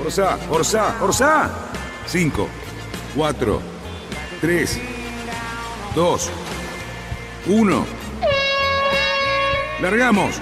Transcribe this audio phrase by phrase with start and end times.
[0.00, 1.50] Orsa, Orsa, Orsa.
[2.06, 2.48] 5,
[3.16, 3.62] 4,
[4.40, 4.80] 3,
[5.94, 6.30] 2,
[7.48, 7.86] 1.
[9.82, 10.40] Largamos.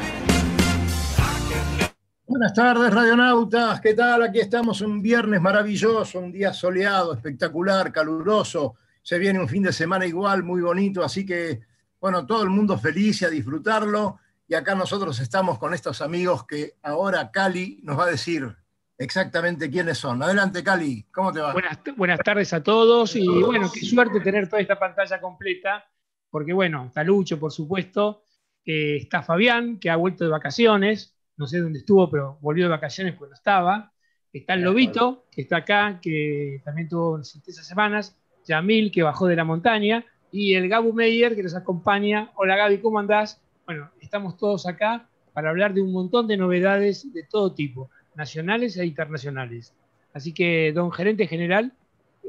[2.27, 3.81] Buenas tardes, radionautas.
[3.81, 4.25] ¿Qué tal?
[4.25, 8.75] Aquí estamos un viernes maravilloso, un día soleado, espectacular, caluroso.
[9.03, 11.61] Se viene un fin de semana igual, muy bonito, así que,
[11.99, 14.19] bueno, todo el mundo feliz a disfrutarlo.
[14.47, 18.55] Y acá nosotros estamos con estos amigos que ahora Cali nos va a decir
[18.99, 20.23] exactamente quiénes son.
[20.23, 21.53] Adelante, Cali, ¿cómo te va?
[21.53, 25.85] Buenas, buenas tardes a todos y bueno, qué suerte tener toda esta pantalla completa,
[26.31, 28.25] porque bueno, está Lucho, por supuesto,
[28.65, 32.71] eh, está Fabián, que ha vuelto de vacaciones, no sé dónde estuvo, pero volvió de
[32.71, 33.93] vacaciones cuando estaba.
[34.33, 38.17] Está el Lobito, que está acá, que también tuvo esas semanas.
[38.47, 40.05] Yamil, que bajó de la montaña.
[40.31, 42.31] Y el Gabu Meyer, que nos acompaña.
[42.35, 43.41] Hola Gaby, ¿cómo andás?
[43.65, 48.77] Bueno, estamos todos acá para hablar de un montón de novedades de todo tipo, nacionales
[48.77, 49.73] e internacionales.
[50.13, 51.73] Así que, don gerente general.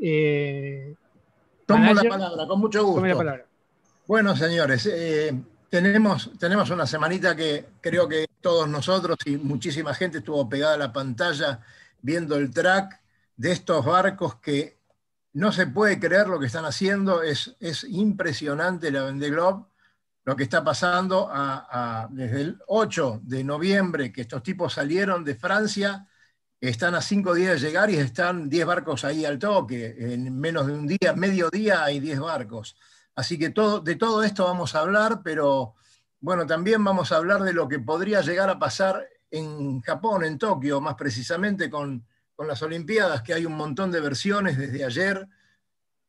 [0.02, 0.94] Eh,
[1.66, 3.06] Tomo la palabra, con mucho gusto.
[3.06, 3.46] La palabra.
[4.06, 5.34] Bueno, señores, eh,
[5.70, 10.78] tenemos, tenemos una semanita que creo que todos nosotros y muchísima gente estuvo pegada a
[10.78, 11.60] la pantalla
[12.02, 13.02] viendo el track
[13.36, 14.78] de estos barcos que
[15.34, 19.32] no se puede creer lo que están haciendo, es, es impresionante la Vendée
[20.28, 21.32] lo que está pasando
[22.10, 26.06] desde el 8 de noviembre, que estos tipos salieron de Francia,
[26.60, 30.68] están a cinco días de llegar y están 10 barcos ahí al toque, en menos
[30.68, 32.76] de un día, medio día hay 10 barcos.
[33.16, 33.54] Así que
[33.86, 35.76] de todo esto vamos a hablar, pero
[36.20, 40.38] bueno, también vamos a hablar de lo que podría llegar a pasar en Japón, en
[40.38, 42.06] Tokio, más precisamente con,
[42.38, 45.26] las Olimpiadas, que hay un montón de versiones desde ayer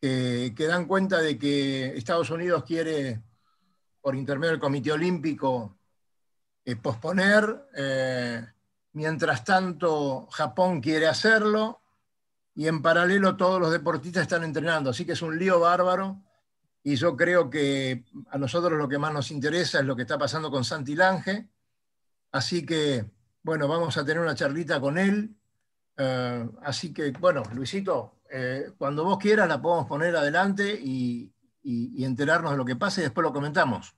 [0.01, 3.23] que dan cuenta de que Estados Unidos quiere,
[4.01, 5.79] por intermedio del Comité Olímpico,
[6.65, 7.69] eh, posponer.
[7.75, 8.45] Eh,
[8.93, 11.81] mientras tanto, Japón quiere hacerlo
[12.55, 14.91] y en paralelo todos los deportistas están entrenando.
[14.91, 16.23] Así que es un lío bárbaro
[16.83, 20.19] y yo creo que a nosotros lo que más nos interesa es lo que está
[20.19, 21.49] pasando con Santi Lange.
[22.33, 23.05] Así que,
[23.43, 25.35] bueno, vamos a tener una charlita con él.
[25.97, 28.15] Eh, así que, bueno, Luisito,
[28.77, 31.33] cuando vos quieras la podemos poner adelante y,
[32.05, 33.95] enterarnos de lo que pasa y después lo comentamos.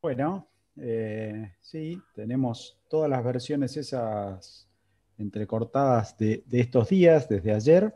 [0.00, 4.68] Bueno, eh, sí, tenemos todas las versiones esas
[5.18, 7.94] entrecortadas de, de estos días, desde ayer.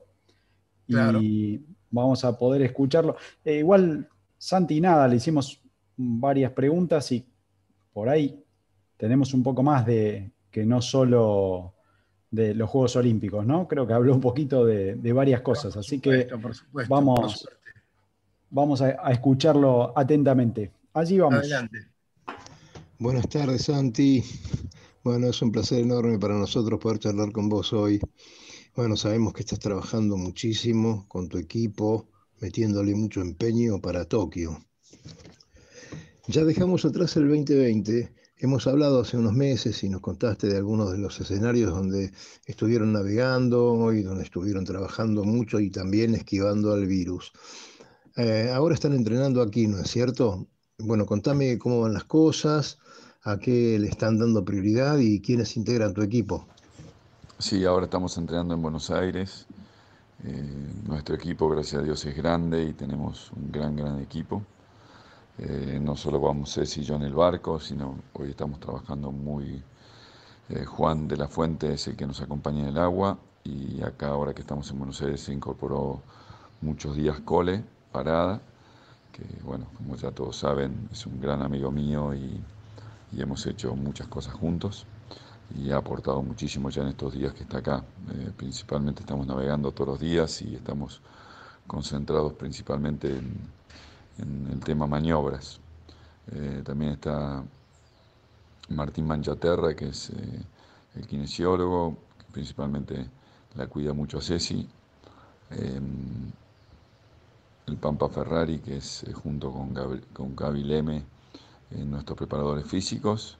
[0.86, 1.20] Claro.
[1.20, 3.16] Y vamos a poder escucharlo.
[3.44, 5.60] Eh, igual, Santi, nada, le hicimos
[5.96, 7.26] varias preguntas y
[7.92, 8.44] por ahí
[8.96, 11.74] tenemos un poco más de que no solo
[12.30, 13.66] de los Juegos Olímpicos, ¿no?
[13.66, 16.28] Creo que habló un poquito de, varias cosas, así que
[16.88, 17.48] vamos,
[18.56, 20.72] vamos a, escucharlo atentamente.
[20.94, 21.40] Allí vamos.
[21.40, 21.88] Adelante.
[22.98, 24.24] Buenas tardes, Santi.
[25.04, 28.00] Bueno, es un placer enorme para nosotros poder charlar con vos hoy.
[28.74, 32.08] Bueno, sabemos que estás trabajando muchísimo con tu equipo,
[32.40, 34.58] metiéndole mucho empeño para Tokio.
[36.26, 38.10] Ya dejamos atrás el 2020.
[38.38, 42.10] Hemos hablado hace unos meses y nos contaste de algunos de los escenarios donde
[42.46, 47.32] estuvieron navegando y donde estuvieron trabajando mucho y también esquivando al virus.
[48.16, 50.46] Eh, ahora están entrenando aquí, ¿no es cierto?
[50.78, 52.78] Bueno, contame cómo van las cosas,
[53.22, 56.46] a qué le están dando prioridad y quiénes integran tu equipo.
[57.38, 59.46] Sí, ahora estamos entrenando en Buenos Aires.
[60.24, 64.42] Eh, nuestro equipo, gracias a Dios, es grande y tenemos un gran, gran equipo.
[65.38, 69.62] Eh, no solo vamos Ceci y yo en el barco, sino hoy estamos trabajando muy...
[70.64, 74.32] Juan de la Fuente es el que nos acompaña en el agua y acá ahora
[74.32, 76.02] que estamos en Buenos Aires se incorporó
[76.60, 77.64] muchos días Cole,
[77.96, 78.42] Parada,
[79.10, 82.42] que bueno, como ya todos saben, es un gran amigo mío y
[83.16, 84.84] hemos hecho muchas cosas juntos
[85.54, 87.82] y ha aportado muchísimo ya en estos días que está acá.
[88.12, 91.00] Eh, principalmente estamos navegando todos los días y estamos
[91.66, 93.08] concentrados principalmente
[94.18, 95.58] en, el tema maniobras.
[96.32, 97.42] Eh, también está
[98.68, 100.44] Martín Manchaterra, que es eh,
[100.96, 103.08] el kinesiólogo, que principalmente
[103.54, 104.68] la cuida mucho a Ceci.
[107.66, 109.74] El Pampa Ferrari, que es junto con
[110.12, 111.04] con Gaby Leme,
[111.70, 113.38] nuestros preparadores físicos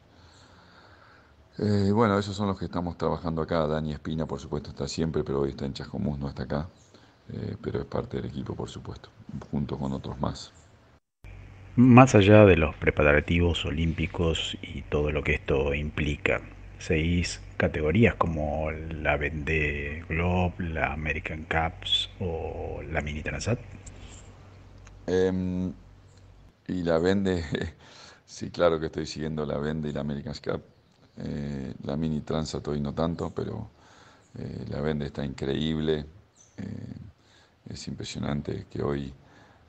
[1.59, 3.67] Eh, bueno, esos son los que estamos trabajando acá.
[3.67, 6.69] Dani Espina, por supuesto, está siempre, pero hoy está en Chascomús, no está acá.
[7.33, 9.11] Eh, pero es parte del equipo, por supuesto,
[9.51, 10.53] junto con otros más.
[11.77, 16.41] Más allá de los preparativos olímpicos y todo lo que esto implica,
[16.79, 23.59] ¿seguís categorías como la Vende Globe, la American Cups o la Mini Transat?
[25.07, 25.73] Em,
[26.69, 27.45] y la Vende,
[28.27, 30.63] sí, claro que estoy siguiendo la Vende y la American Cup.
[31.19, 33.71] Eh, la Mini Transat hoy no tanto, pero
[34.39, 36.07] eh, la Vende está increíble.
[37.69, 39.13] Es impresionante que hoy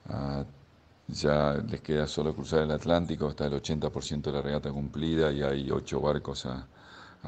[0.09, 0.45] ah,
[1.07, 5.41] ya les queda solo cruzar el Atlántico, está el 80% de la regata cumplida y
[5.41, 6.67] hay ocho barcos a,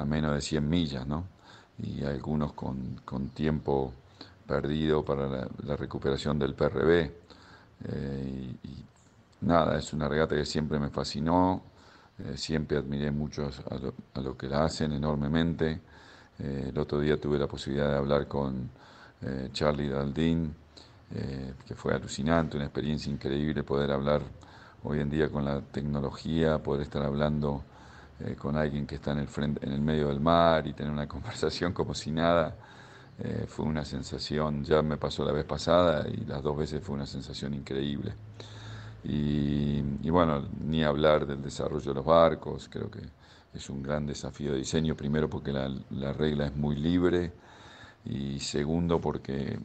[0.05, 1.25] menos de 100 millas, ¿no?
[1.77, 3.01] Y algunos con,
[3.33, 3.93] tiempo
[4.47, 7.11] perdido para la, recuperación del PRB.
[7.85, 8.85] Eh, y,
[9.41, 11.61] nada, es una regata que siempre me fascinó,
[12.19, 13.49] eh, siempre admiré mucho
[14.15, 15.79] a lo, que la hacen enormemente.
[16.39, 18.69] Eh, el otro día tuve la posibilidad de hablar con
[19.21, 20.53] eh, Charlie Daldin,
[21.15, 24.21] eh, que fue alucinante, una experiencia increíble poder hablar
[24.83, 27.63] hoy en día con la tecnología, poder estar hablando
[28.37, 31.07] con alguien que está en el, frente, en el medio del mar y tener una
[31.07, 32.53] conversación como si nada.
[33.47, 37.05] Fue una sensación, ya me pasó la vez pasada y las dos veces fue una
[37.05, 38.13] sensación increíble.
[39.03, 43.01] Y, bueno, ni hablar del desarrollo de los barcos, creo que
[43.53, 47.31] es un gran desafío de diseño, primero porque la, la regla es muy libre,
[48.05, 49.59] y segundo porque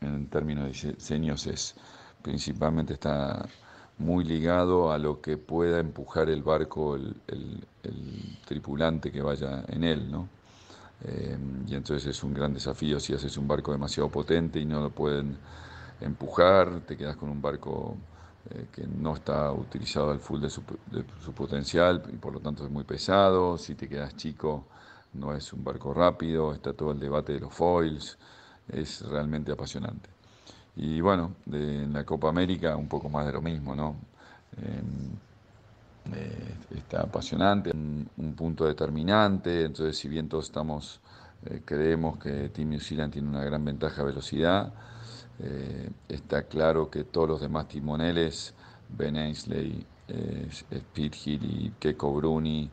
[0.00, 1.74] en términos de diseños es
[2.22, 3.46] principalmente está
[3.98, 7.14] muy ligado a lo que pueda empujar el barco, el,
[8.46, 10.28] tripulante que vaya en él, ¿no?
[11.04, 14.80] Eh, y entonces es un gran desafío si haces un barco demasiado potente y no
[14.80, 15.38] lo pueden
[16.00, 17.96] empujar, te quedas con un barco
[18.50, 22.40] eh, que no está utilizado al full de su, de su, potencial y por lo
[22.40, 24.64] tanto es muy pesado, si te quedas chico
[25.14, 28.18] no es un barco rápido, está todo el debate de los foils,
[28.68, 30.08] es realmente apasionante.
[30.76, 33.96] Y bueno, en la Copa América un poco más de lo mismo, ¿no?
[34.56, 35.16] Em,
[36.14, 41.00] eh, está apasionante, un, punto determinante, entonces si bien todos estamos,
[41.46, 44.72] eh, creemos que Team New Zealand tiene una gran ventaja de velocidad,
[45.38, 48.54] eh, está claro que todos los demás timoneles,
[48.88, 49.84] Ben Ainsley,
[50.92, 52.68] Pete Hill y Keiko Bruni,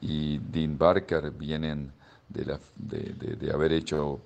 [0.00, 1.90] y Dean Barker vienen
[2.28, 2.58] de,
[3.36, 4.20] de, haber hecho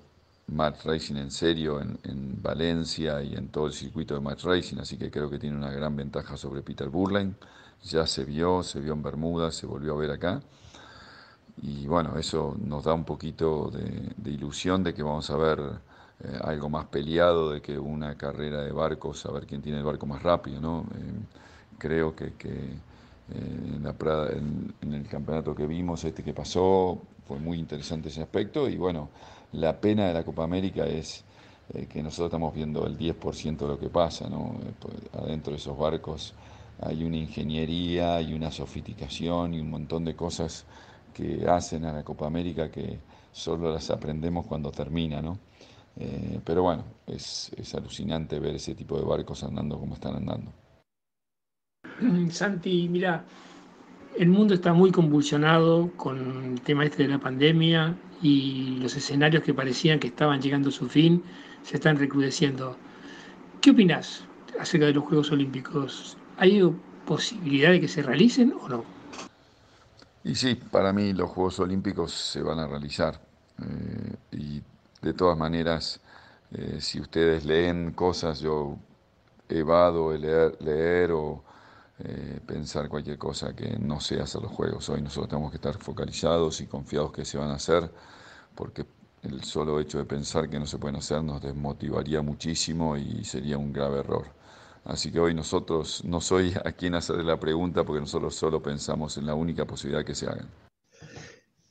[0.51, 4.97] match racing en serio en, Valencia y en todo el circuito de match racing, así
[4.97, 7.33] que creo que tiene una gran ventaja sobre Peter Burlane.
[7.83, 10.41] Ya se vio, se vio en Bermuda, se volvió a ver acá.
[11.61, 15.59] Y bueno, eso nos da un poquito de, ilusión de que vamos a ver
[16.23, 19.83] eh, algo más peleado de que una carrera de barcos, a ver quién tiene el
[19.83, 20.59] barco más rápido.
[20.61, 20.81] ¿no?
[20.95, 21.13] Eh,
[21.77, 22.33] creo que
[23.33, 23.95] en, la
[24.31, 29.09] en, el campeonato que vimos, este que pasó, fue muy interesante ese aspecto y bueno,
[29.53, 31.23] la pena de la Copa América es
[31.73, 34.59] eh, que nosotros estamos viendo el 10% de lo que pasa, ¿no?
[34.63, 36.33] Eh, adentro de esos barcos
[36.81, 40.65] hay una ingeniería y una sofisticación y un montón de cosas
[41.13, 42.99] que hacen a la Copa América que
[43.31, 45.37] solo las aprendemos cuando termina, ¿no?
[45.99, 50.51] Eh, pero bueno, es, es alucinante ver ese tipo de barcos andando como están andando.
[52.31, 53.25] Santi, mira,
[54.17, 59.43] el mundo está muy convulsionado con el tema este de la pandemia y los escenarios
[59.43, 61.23] que parecían que estaban llegando a su fin
[61.63, 62.77] se están recrudeciendo.
[63.61, 64.23] ¿Qué opinas
[64.59, 66.17] acerca de los Juegos Olímpicos?
[66.37, 66.61] ¿Hay
[67.05, 68.85] posibilidad de que se realicen o no?
[70.23, 73.19] Y sí, para mí los Juegos Olímpicos se van a realizar.
[73.61, 74.61] Eh, y
[75.01, 75.99] de todas maneras,
[76.51, 78.77] eh, si ustedes leen cosas, yo
[79.49, 81.43] evado leer, leer o
[82.03, 84.89] eh, pensar cualquier cosa que no sea hacer los juegos.
[84.89, 87.89] Hoy nosotros tenemos que estar focalizados y confiados que se van a hacer,
[88.55, 88.85] porque
[89.23, 93.57] el solo hecho de pensar que no se pueden hacer nos desmotivaría muchísimo y sería
[93.57, 94.25] un grave error.
[94.83, 99.17] Así que hoy nosotros, no soy a quien hacer la pregunta, porque nosotros solo pensamos
[99.17, 100.49] en la única posibilidad que se hagan.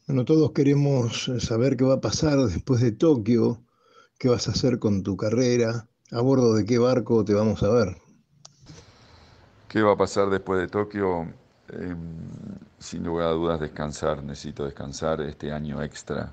[0.06, 3.64] Bueno, todos queremos saber qué va a pasar después de Tokio,
[4.18, 7.68] qué vas a hacer con tu carrera, a bordo de qué barco te vamos a
[7.68, 7.96] ver.
[9.70, 11.28] ¿Qué va a pasar después de Tokio?
[11.68, 11.96] Em,
[12.80, 15.20] sin lugar a dudas descansar, necesito descansar.
[15.20, 16.32] Este año extra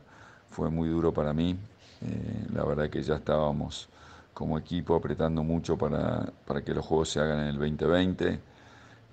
[0.49, 1.55] fue muy duro para mí.
[2.01, 3.89] Eh, la verdad que ya estábamos
[4.33, 8.39] como equipo apretando mucho para, para, que los juegos se hagan en el 2020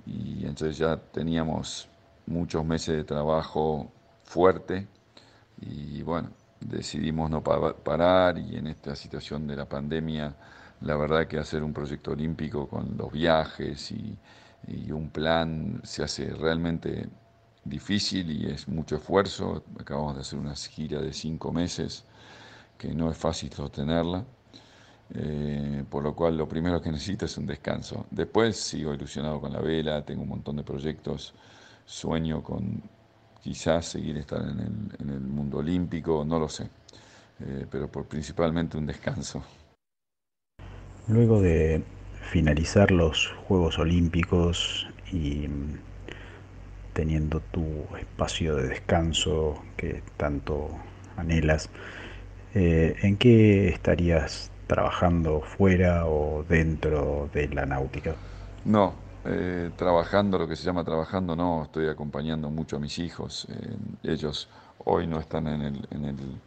[0.07, 1.87] y entonces ya teníamos
[2.26, 4.87] muchos meses de trabajo fuerte
[5.61, 10.35] y bueno, decidimos no parar y en esta situación de la pandemia
[10.84, 14.18] la verdad que hacer un proyecto olímpico con los viajes y,
[14.90, 17.06] un plan se hace realmente
[17.64, 19.62] difícil y es mucho esfuerzo.
[19.78, 22.04] Acabamos de hacer una gira de cinco meses
[22.78, 24.24] que no es fácil sostenerla.
[25.14, 28.06] Eh, por lo cual lo primero que necesito es un descanso.
[28.10, 31.34] Después sigo ilusionado con la vela, tengo un montón de proyectos,
[31.84, 32.82] sueño con
[33.42, 36.70] quizás seguir estar en el, mundo olímpico, no lo sé,
[37.40, 39.42] eh, pero principalmente un descanso.
[41.06, 41.82] Luego de
[42.23, 45.78] finalizar los Juegos Olímpicos y mm,
[46.94, 50.70] teniendo tu espacio de descanso que tanto
[51.16, 51.68] anhelas,
[52.54, 58.14] eh, ¿en qué estarías trabajando fuera o dentro de la náutica?
[58.64, 58.94] No,
[59.26, 63.46] eh, trabajando, lo que se llama trabajando, no, estoy acompañando mucho a mis hijos.
[63.50, 64.49] Eh, ellos
[64.84, 66.40] hoy no están en el, en el,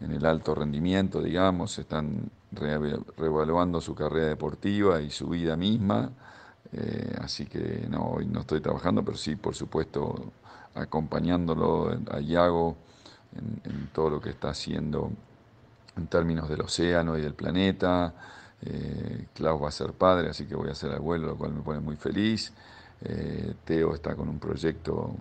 [0.00, 6.10] en el alto rendimiento, digamos, están reevaluando su carrera deportiva y su vida misma.
[6.72, 10.32] Eh, así que no, hoy no estoy trabajando, pero sí, por supuesto,
[10.74, 12.76] acompañándolo a Iago
[13.64, 15.10] en todo lo que está haciendo
[15.96, 18.14] en términos del océano y del planeta.
[18.62, 21.62] Eh, Klaus va a ser padre, así que voy a ser abuelo, lo cual me
[21.62, 22.52] pone muy feliz.
[23.02, 25.14] Eh, Teo está con un proyecto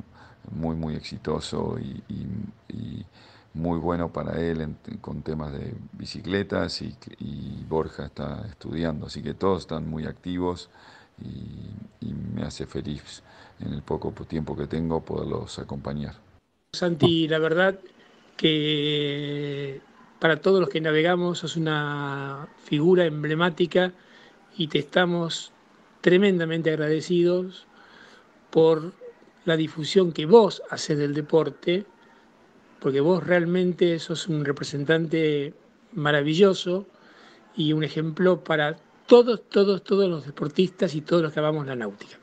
[0.52, 3.06] muy, muy exitoso y,
[3.56, 6.94] muy bueno para él con temas de bicicletas y,
[7.68, 10.70] Borja está estudiando, así que todos están muy activos
[11.22, 13.24] y, me hace feliz
[13.62, 16.16] en el poco tiempo que tengo poderlos acompañar.
[16.74, 17.80] Santi, la verdad
[18.36, 19.82] que
[20.20, 23.94] para todos los que navegamos, sos una figura emblemática
[24.58, 25.54] y te estamos
[26.02, 27.68] tremendamente agradecidos
[28.50, 28.94] por
[29.46, 31.86] la difusión que vos haces del deporte,
[32.86, 35.56] porque vos realmente sos un representante
[35.94, 36.86] maravilloso
[37.56, 38.76] y un ejemplo para
[39.08, 42.20] todos, todos, todos los deportistas y todos los que amamos la náutica.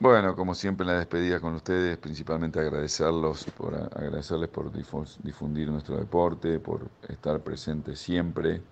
[0.00, 5.98] Bueno, como siempre en la despedida con ustedes, principalmente agradecerlos por agradecerles por difundir nuestro
[5.98, 8.62] deporte, por estar presentes siempre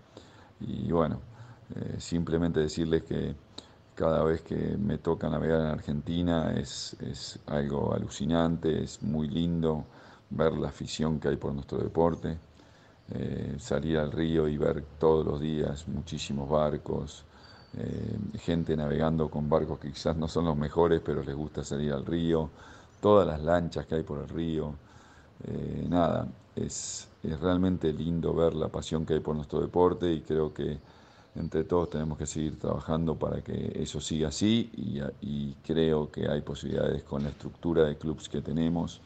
[0.58, 1.20] y bueno,
[1.76, 3.34] eh, simplemente decirles que
[3.94, 9.84] cada vez que me toca navegar en Argentina es, es algo alucinante, es muy lindo
[10.30, 12.38] ver la afición que hay por nuestro deporte,
[13.12, 17.24] eh, salir al río y ver todos los días muchísimos barcos,
[17.76, 21.92] eh, gente navegando con barcos que quizás no son los mejores, pero les gusta salir
[21.92, 22.50] al río,
[23.00, 24.74] todas las lanchas que hay por el río.
[25.44, 30.54] Eh, nada, es, realmente lindo ver la pasión que hay por nuestro deporte y creo
[30.54, 30.78] que
[31.34, 34.70] entre todos tenemos que seguir trabajando para que eso siga así
[35.20, 39.00] y, creo que hay posibilidades con la estructura de clubes que tenemos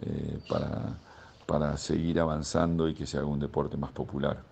[0.00, 0.98] eh, para,
[1.46, 4.42] para seguir avanzando y que se haga un deporte más popular.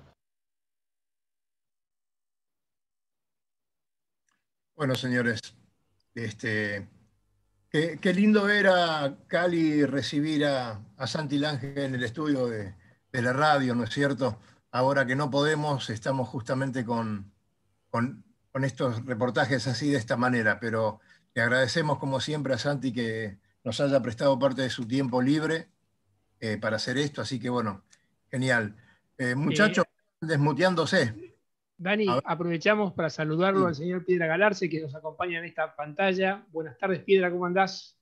[4.77, 5.41] Bueno, señores,
[6.15, 6.87] este,
[7.71, 12.75] qué, lindo era Cali recibir a, Santi Lange en el estudio de,
[13.13, 14.39] la radio, ¿no es cierto?
[14.71, 17.33] Ahora que no podemos, estamos justamente con,
[17.91, 18.25] con,
[18.63, 21.01] estos reportajes así de esta manera, pero
[21.35, 25.67] le agradecemos como siempre a Santi que nos haya prestado parte de su tiempo libre
[26.39, 27.83] eh, para hacer esto, así que bueno,
[28.31, 28.77] genial.
[29.19, 29.85] Eh, muchachos,
[30.21, 31.35] desmuteándose.
[31.77, 36.47] Dani, aprovechamos para saludarlo al señor Piedra Galarce que nos acompaña en esta pantalla.
[36.53, 37.99] Buenas tardes, Piedra, ¿cómo andás?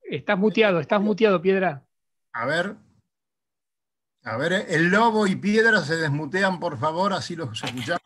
[0.00, 1.82] Estás muteado, estás muteado, Piedra.
[2.32, 2.76] A ver.
[4.22, 8.00] A ver, el lobo y Piedra se desmutean, por favor, así los escuchamos.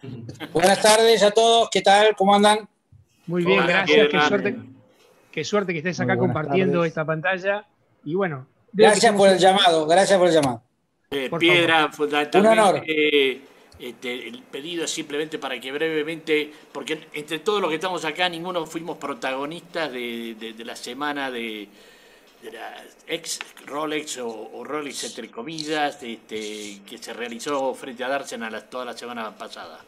[0.55, 2.17] Buenas tardes a todos, ¿qué tal?
[2.17, 2.67] ¿Cómo andan?
[3.27, 4.09] Muy bien, gracias.
[4.11, 4.73] Qué suerte,
[5.33, 7.67] qué suerte que estés acá compartiendo esta pantalla.
[8.05, 8.47] Y bueno.
[8.73, 10.63] Gracias por el llamado, gracias por el llamado.
[11.11, 12.39] Eh, piedra, fundamentalmente.
[12.39, 12.83] Un honor.
[12.87, 13.41] Eh,
[13.79, 18.29] este, el pedido es simplemente para que brevemente, porque entre todos los que estamos acá,
[18.29, 21.69] ninguno fuimos protagonistas de, la semana de,
[22.45, 28.85] la ex Rolex o, Rolex entre comillas, este, que se realizó frente a Darsenal toda
[28.85, 29.81] la semana pasada.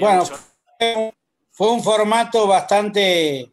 [0.00, 1.12] bueno, fue
[1.66, 3.50] un formato bastante,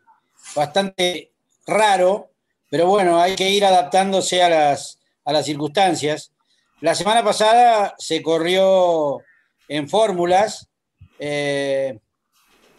[0.56, 1.32] bastante
[1.66, 2.30] raro,
[2.70, 6.32] pero bueno, hay que ir adaptándose a las, a las circunstancias.
[6.82, 9.22] La semana pasada se corrió
[9.68, 10.70] en fórmulas.
[11.18, 11.98] Eh,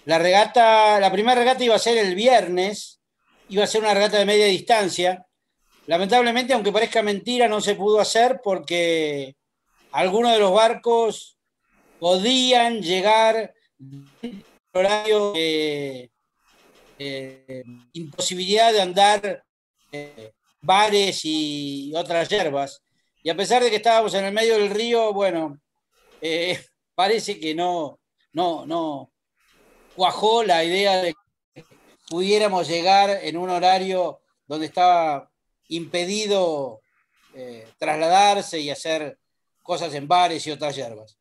[0.04, 3.00] la regata, la primera regata iba a ser el viernes,
[3.48, 5.26] iba a ser una regata de media distancia.
[5.86, 9.34] Lamentablemente, aunque parezca mentira, no se pudo hacer porque
[9.92, 11.36] algunos de los barcos
[11.98, 13.54] podían llegar
[14.76, 16.10] horario de
[16.98, 19.44] eh, imposibilidad de andar
[19.92, 22.82] eh, bares y otras hierbas.
[23.22, 25.60] Y a pesar de que estábamos en el medio del río, bueno,
[26.20, 26.58] eh,
[26.94, 27.98] parece que no,
[28.32, 29.12] no, no,
[29.94, 31.14] cuajó la idea de
[31.54, 31.64] que
[32.08, 35.30] pudiéramos llegar en un horario donde estaba
[35.68, 36.80] impedido
[37.34, 39.18] eh, trasladarse y hacer
[39.62, 41.18] cosas en bares y otras hierbas.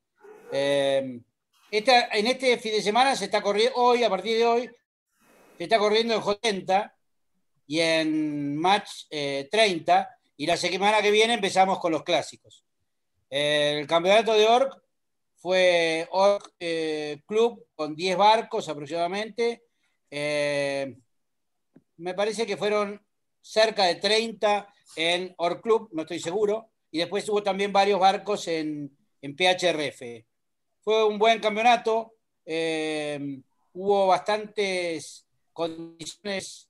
[1.77, 4.69] En este fin de semana se está corriendo, hoy, a partir de hoy,
[5.57, 6.93] se está corriendo en J30
[7.67, 10.05] y en Match 30, eh,
[10.37, 12.63] y la semana que viene empezamos con los clásicos.
[13.29, 14.81] El campeonato de Orc
[15.35, 19.63] fue Orc eh, Club con 10 barcos aproximadamente.
[20.09, 20.95] Eh,
[21.97, 23.05] me parece que fueron
[23.41, 26.69] cerca de 30 en Orc Club, no estoy seguro.
[26.89, 30.25] Y después hubo también varios barcos en, en PHRF.
[30.85, 32.13] Fue un buen campeonato.
[33.73, 36.69] hubo bastantes condiciones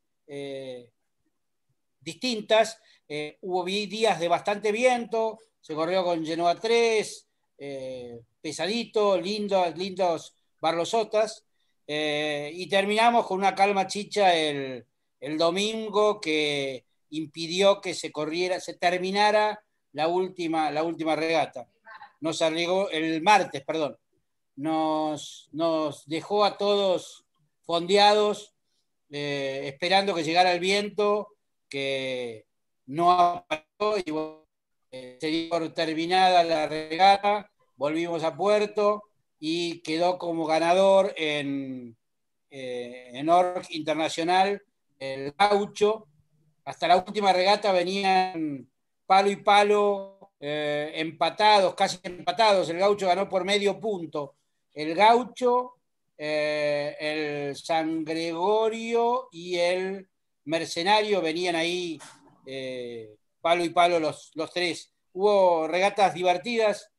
[2.06, 2.80] distintas.
[3.08, 10.36] Eh, hubo días de bastante viento, se corrió con Genoa 3, eh, pesadito, lindos, lindos
[10.62, 11.46] barlosotas,
[11.86, 14.86] eh, y terminamos con una calma chicha el,
[15.38, 19.60] domingo que impidió que se corriera, se terminara
[19.94, 21.68] la última, la última regata.
[22.22, 23.98] Nos arriesgó el martes, perdón.
[24.56, 25.50] Nos,
[26.08, 27.26] dejó a todos
[27.64, 28.54] fondeados,
[29.10, 31.30] esperando que llegara el viento
[31.70, 32.46] que
[32.88, 34.46] no apareció y
[34.92, 39.04] eh, se por terminada la regata, volvimos a puerto
[39.40, 41.98] y quedó como ganador en,
[42.50, 44.62] eh, en Org Internacional
[45.00, 46.08] el gaucho.
[46.64, 48.70] Hasta la última regata venían
[49.06, 52.70] palo y palo eh, empatados, casi empatados.
[52.70, 54.36] El gaucho ganó por medio punto.
[54.76, 55.78] El gaucho,
[56.16, 60.08] el San Gregorio y el
[60.46, 62.00] Mercenario, venían ahí
[62.46, 64.94] eh, palo y palo los, los tres.
[65.14, 66.92] Hubo regatas divertidas,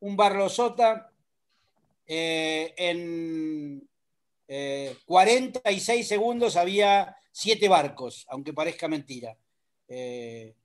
[0.00, 1.10] un Barlosota
[2.06, 3.88] eh, en
[5.06, 9.36] 46 eh, segundos había siete barcos, aunque parezca mentira.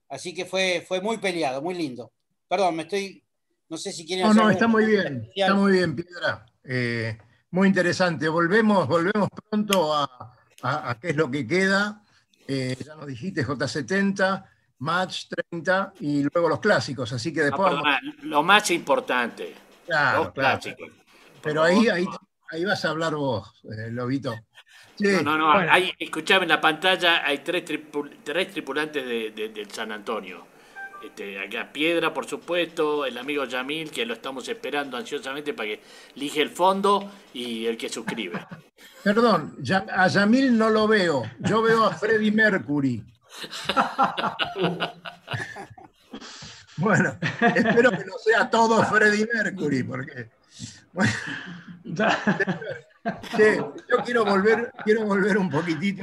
[0.10, 2.12] así que fue, fue muy peleado, muy lindo.
[2.48, 3.24] Perdón, me estoy.
[3.72, 4.28] No sé si quieren.
[4.28, 5.30] No, no, está muy bien.
[5.34, 6.46] Está muy bien, Piedra.
[7.52, 8.28] muy interesante.
[8.28, 12.04] Volvemos, volvemos pronto a, a, qué es lo que queda.
[12.46, 14.44] Eh, ya nos dijiste, J70,
[14.80, 17.14] Match 30 y luego los clásicos.
[17.14, 17.74] Así que después.
[18.24, 19.56] Lo más importante.
[19.88, 20.90] los clásicos.
[21.42, 22.06] Pero ahí, ahí,
[22.52, 24.36] ahí, vas a hablar vos, eh, Lobito.
[25.00, 25.52] No, no, no.
[25.52, 27.64] Hay, escuchame, en la pantalla hay tres,
[28.22, 30.46] tres tripulantes del San Antonio.
[31.04, 35.82] Este, acá Piedra, por supuesto, el amigo Yamil, que lo estamos esperando ansiosamente para que
[36.16, 38.46] elige el fondo y el que suscribe.
[39.04, 39.58] Perdón,
[39.92, 41.24] a Yamil no lo veo.
[41.40, 43.04] Yo veo a Freddie Mercury.
[46.78, 47.16] Bueno,
[47.56, 50.30] espero que no sea todo Freddie Mercury, porque.
[53.38, 56.02] yo quiero volver, quiero volver un poquitito.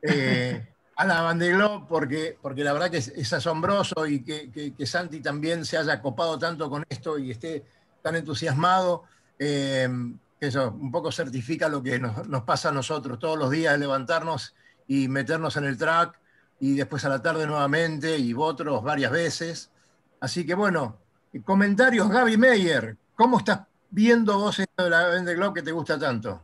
[0.00, 0.69] Eh,
[1.00, 1.40] a la Van
[1.88, 6.68] porque, porque la verdad que es, asombroso y que, Santi también se haya copado tanto
[6.68, 7.64] con esto y esté
[8.02, 9.04] tan entusiasmado.
[9.38, 9.88] Eh,
[10.38, 14.54] eso un poco certifica lo que nos, pasa a nosotros todos los días, levantarnos
[14.88, 16.18] y meternos en el track
[16.60, 19.70] y después a la tarde nuevamente y otros varias veces.
[20.20, 20.98] Así que bueno,
[21.46, 26.42] comentarios, Gaby Meyer, ¿cómo estás viendo vos esto de la Vendée que te gusta tanto?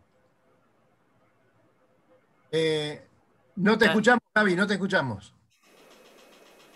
[2.51, 3.06] Eh,
[3.57, 5.35] no te escuchamos, Gaby, no te escuchamos.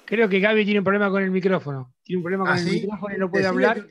[0.05, 1.95] Creo que Gaby tiene un problema con el micrófono.
[2.03, 3.87] Tiene un problema con ¿Ah, el micrófono y no puede hablar.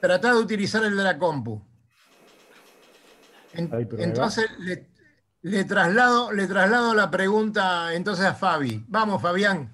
[0.00, 1.62] Trata de utilizar el de la compu.
[3.54, 4.46] entonces
[5.42, 8.84] le, traslado, le traslado la pregunta entonces a Fabi.
[8.88, 9.72] Vamos, Fabián.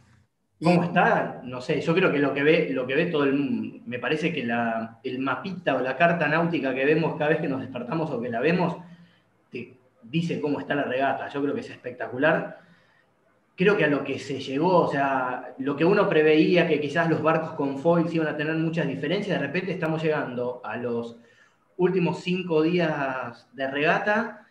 [0.63, 1.41] ¿Cómo está?
[1.45, 4.01] No sé, yo creo que lo que ve, lo que ve todo el mundo, me
[4.01, 8.11] parece que el mapita o la carta náutica que vemos cada vez que nos despertamos
[8.11, 8.77] o que la vemos,
[10.11, 11.29] dice cómo está la regata.
[11.29, 12.61] Yo creo que es espectacular.
[13.57, 17.11] Creo que a lo que se llegó, o sea, lo que uno preveía que quizás
[17.11, 21.17] los barcos con foils iban a tener muchas diferencias, de repente estamos llegando a los
[21.77, 24.47] últimos cinco días de regata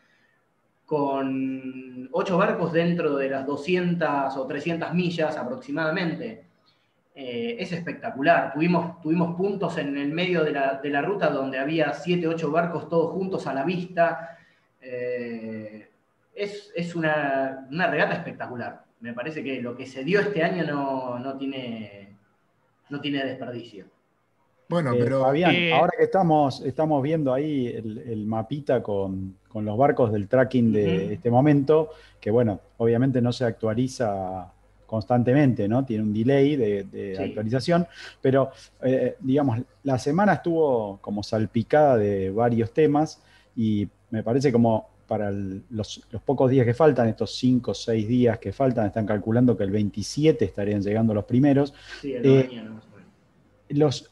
[0.86, 6.46] con ocho barcos dentro de las 200 o 300 millas aproximadamente.
[7.16, 8.54] Eh, es espectacular.
[8.54, 12.52] Tuvimos, tuvimos puntos en el medio de la, de la ruta donde había siete, ocho
[12.52, 14.37] barcos todos juntos a la vista
[14.82, 15.88] eh,
[16.36, 18.84] es, una, regata espectacular.
[19.00, 22.16] Me parece que lo que se dio este año no, tiene,
[22.90, 23.86] no tiene desperdicio.
[24.70, 25.22] Bueno, eh, pero.
[25.22, 30.72] Fabián, eh, ahora que estamos, estamos viendo ahí el, mapita con, los barcos del tracking
[30.72, 34.52] de este momento, que bueno, obviamente no se actualiza
[34.86, 35.84] constantemente, ¿no?
[35.84, 37.88] Tiene un delay de, actualización,
[38.22, 38.52] pero
[39.20, 43.22] digamos, la semana estuvo como salpicada de varios temas
[43.56, 48.40] y me parece como para los, pocos días que faltan, estos 5 o 6 días
[48.40, 51.74] que faltan, están calculando que el 27 estarían llegando los primeros.
[52.02, 52.64] Sí, el eh,
[53.70, 54.10] los,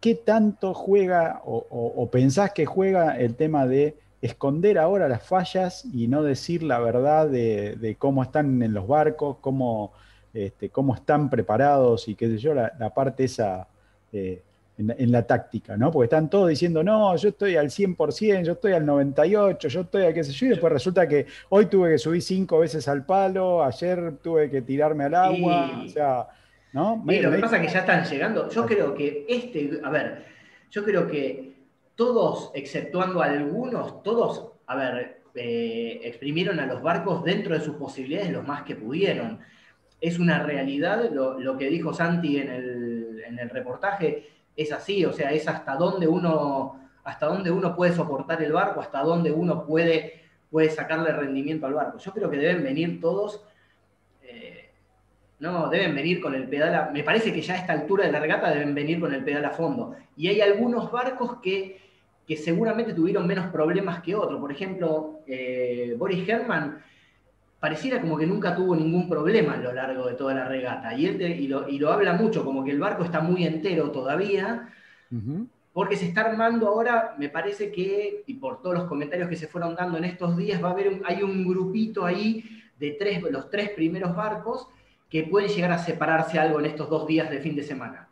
[0.00, 6.06] ¿Qué tanto juega o, pensás que juega el tema de esconder ahora las fallas y
[6.08, 9.92] no decir la verdad de, cómo están en los barcos, cómo,
[10.34, 13.68] este, cómo están preparados y qué sé yo, la, parte esa
[14.12, 14.42] eh,
[14.78, 15.90] en, la táctica, ¿no?
[15.90, 20.04] Porque están todos diciendo, no, yo estoy al 100%, yo estoy al 98%, yo estoy
[20.04, 23.06] a qué sé yo, y después resulta que hoy tuve que subir cinco veces al
[23.06, 26.26] palo, ayer tuve que tirarme al agua, o sea,
[26.72, 27.02] ¿no?
[27.04, 30.24] lo que pasa es que ya están llegando, yo creo que este, a ver,
[30.70, 31.54] yo creo que
[31.94, 38.30] todos, exceptuando algunos, todos, a ver, eh, exprimieron a los barcos dentro de sus posibilidades
[38.30, 39.40] lo más que pudieron.
[40.00, 45.12] Es una realidad lo, que dijo Santi en el, en el reportaje, es así, o
[45.12, 49.66] sea, es hasta dónde uno, hasta dónde uno puede soportar el barco, hasta dónde uno
[49.66, 51.98] puede, puede sacarle rendimiento al barco.
[51.98, 53.44] Yo creo que deben venir todos,
[54.22, 54.70] eh,
[55.40, 58.12] no, deben venir con el pedal, a, me parece que ya a esta altura de
[58.12, 59.94] la regata deben venir con el pedal a fondo.
[60.16, 61.78] Y hay algunos barcos que,
[62.26, 64.40] que seguramente tuvieron menos problemas que otros.
[64.40, 66.82] Por ejemplo, eh, Boris Herman
[67.60, 70.94] pareciera como que nunca tuvo ningún problema a lo largo de toda la regata.
[70.94, 74.68] Y, él y, lo, habla mucho, como que el barco está muy entero todavía,
[75.72, 79.46] porque se está armando ahora, me parece que, y por todos los comentarios que se
[79.46, 82.44] fueron dando en estos días, va a haber hay un grupito ahí
[82.78, 84.68] de tres, los tres primeros barcos
[85.08, 88.08] que pueden llegar a separarse algo en estos dos días de fin de semana,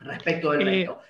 [0.00, 1.00] respecto del eh, resto.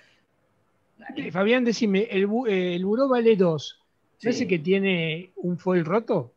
[1.15, 3.79] Eh, Fabián, decime, ¿el, el Buró vale 2?
[4.21, 6.33] ¿Parece que tiene un foil roto?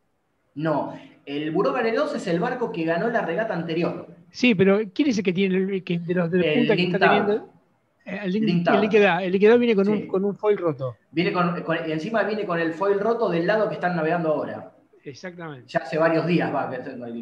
[0.55, 0.93] No,
[1.25, 4.07] el Buró 2 es el barco que ganó la regata anterior.
[4.31, 6.99] Sí, pero ¿quién es el que tiene el, que de los de punta que está
[6.99, 7.49] teniendo?
[8.05, 10.97] Eh, el, el, liquidado, viene con, un, con un foil roto.
[11.11, 11.55] Viene con,
[11.85, 14.71] encima viene con el foil roto del lado que están navegando ahora.
[15.03, 15.67] Exactamente.
[15.67, 16.69] Ya hace varios días, va.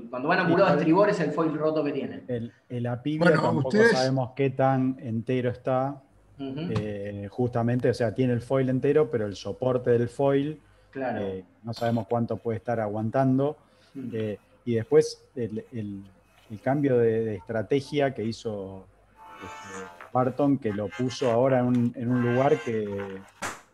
[0.09, 2.23] Cuando van a buró de estribor es el foil roto que tiene.
[2.27, 6.01] El, el apibia tampoco sabemos qué tan entero está.
[6.39, 10.59] Eh, justamente, o sea, tiene el foil entero, pero el soporte del foil
[10.95, 13.57] eh, no sabemos cuánto puede estar aguantando.
[13.93, 16.03] Y después el,
[16.63, 18.85] cambio de, estrategia que hizo
[19.43, 23.21] este, Barton, que lo puso ahora en un, lugar que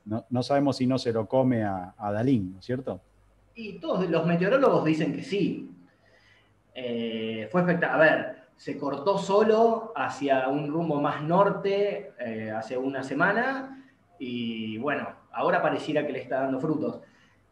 [0.05, 3.01] no, sabemos si no se lo come a, Dalín, ¿no es cierto?
[3.55, 5.71] Y todos los meteorólogos dicen que sí.
[6.75, 7.95] Eh, fue espectacular.
[7.95, 13.83] A ver, se cortó solo hacia un rumbo más norte eh, hace una semana
[14.19, 17.01] y bueno, ahora pareciera que le está dando frutos.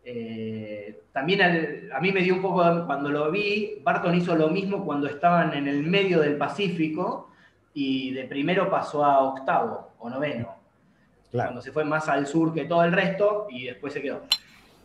[0.07, 4.85] Eh, también a mí me dio un poco, cuando lo vi, Barton hizo lo mismo
[4.85, 7.31] cuando estaban en el medio del Pacífico
[7.73, 10.55] y de primero pasó a octavo o noveno.
[11.31, 14.21] Cuando se fue más al sur que todo el resto y después se quedó.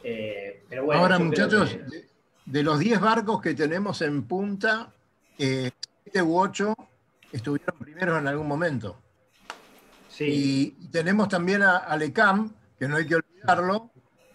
[0.02, 1.76] Eh, pero bueno, Ahora, muchachos,
[2.46, 4.90] de, los 10 barcos que tenemos en punta,
[5.36, 5.72] 7
[6.14, 6.74] eh, u 8
[7.30, 8.96] estuvieron primeros en algún momento.
[10.08, 10.24] Sí.
[10.80, 13.90] Y tenemos también a, a Lecam, que no hay que olvidarlo,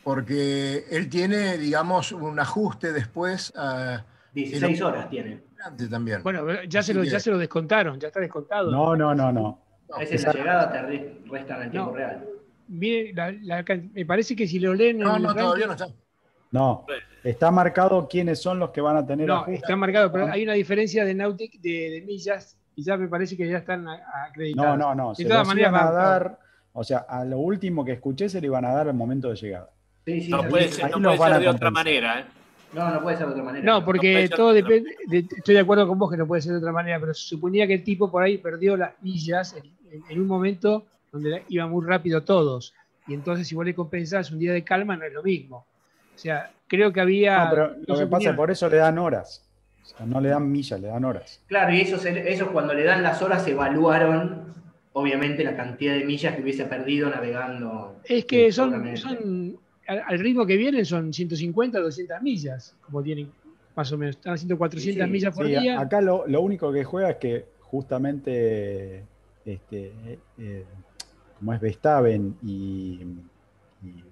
[0.06, 3.52] porque él tiene, digamos, un ajuste después.
[3.58, 5.42] A, 16 horas tiene.
[5.90, 6.22] También.
[6.22, 8.70] Bueno, ya se, lo, ya se lo descontaron, ya está descontado.
[8.70, 9.60] No, no, no, no.
[10.00, 12.24] es la llegada, te restan el tiempo real.
[12.68, 13.16] Mire,
[13.94, 15.00] me parece que si lo leen.
[15.00, 15.88] No, no, todavía no está.
[16.52, 16.86] No,
[17.24, 19.28] está marcado quiénes son los que van a tener.
[19.28, 23.36] No, está marcado, pero hay una diferencia de Nautic de, millas y ya me parece
[23.36, 24.78] que ya están acreditados.
[24.78, 25.14] No, no, no.
[25.16, 26.40] De todas maneras, van a dar.
[26.74, 29.36] O sea, a lo último que escuché se le iban a dar al momento de
[29.36, 29.72] llegada
[30.06, 32.20] no puede ser, de otra manera.
[32.20, 32.26] ¿eh?
[32.74, 33.66] No, no puede ser de otra manera.
[33.66, 34.96] No, porque todo depende.
[35.10, 37.66] estoy de acuerdo con vos que no puede ser de otra manera, pero se suponía
[37.66, 39.56] que el tipo por ahí perdió las millas
[40.10, 42.74] en, un momento donde iban muy rápido todos.
[43.08, 45.66] Y entonces, si vos le compensás un día de calma, no es lo mismo.
[46.14, 47.46] O sea, creo que había.
[47.46, 49.44] No, pero lo que pasa es por eso le dan horas.
[49.84, 51.42] O sea, no le dan millas, le dan horas.
[51.48, 54.54] Claro, y esos, esos cuando le dan las horas evaluaron,
[54.94, 58.02] obviamente, la cantidad de millas que hubiese perdido navegando.
[58.04, 63.32] Es que son, son al, ritmo que vienen son 150, 200 millas, como tienen
[63.76, 64.16] más o menos.
[64.16, 65.80] Están haciendo 400 millas por día.
[65.80, 69.04] Acá lo, único que juega es que justamente,
[69.46, 69.92] este,
[70.38, 70.64] eh,
[71.38, 73.00] como es Vestaven y,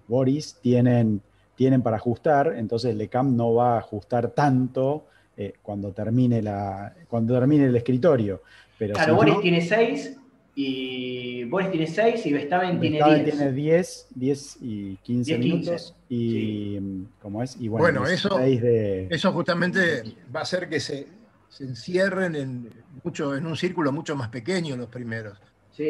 [0.08, 1.22] Boris, tienen,
[1.56, 5.06] tienen para ajustar, entonces Lecam no va a ajustar tanto
[5.36, 8.44] eh, cuando, termine la, cuando termine el escritorio.
[8.78, 10.18] Pero claro, Boris tiene 6
[10.56, 13.24] y Boris tiene 6 y Verstappen tiene 10.
[13.24, 15.96] tiene 10, 10 y 15 minutos.
[16.10, 16.80] Y,
[17.22, 17.58] ¿cómo es?
[17.60, 21.08] Y bueno, eso, eso justamente va a hacer que se,
[21.50, 22.70] se, encierren en,
[23.04, 25.40] mucho, en un círculo mucho más pequeño los primeros.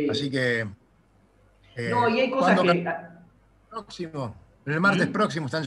[0.09, 0.61] Así que.
[1.75, 2.87] Eh, no, y hay cosas que.
[3.69, 4.35] Próximo.
[4.65, 5.65] El martes próximo están.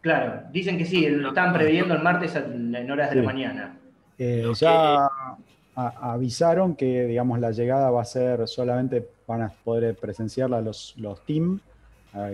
[0.00, 3.76] Claro, dicen que sí, están previendo el martes en horas de la mañana.
[4.16, 5.10] Eh, ya
[5.74, 11.24] avisaron que, digamos, la llegada va a ser solamente, van a poder presenciarla los, los
[11.24, 11.60] team,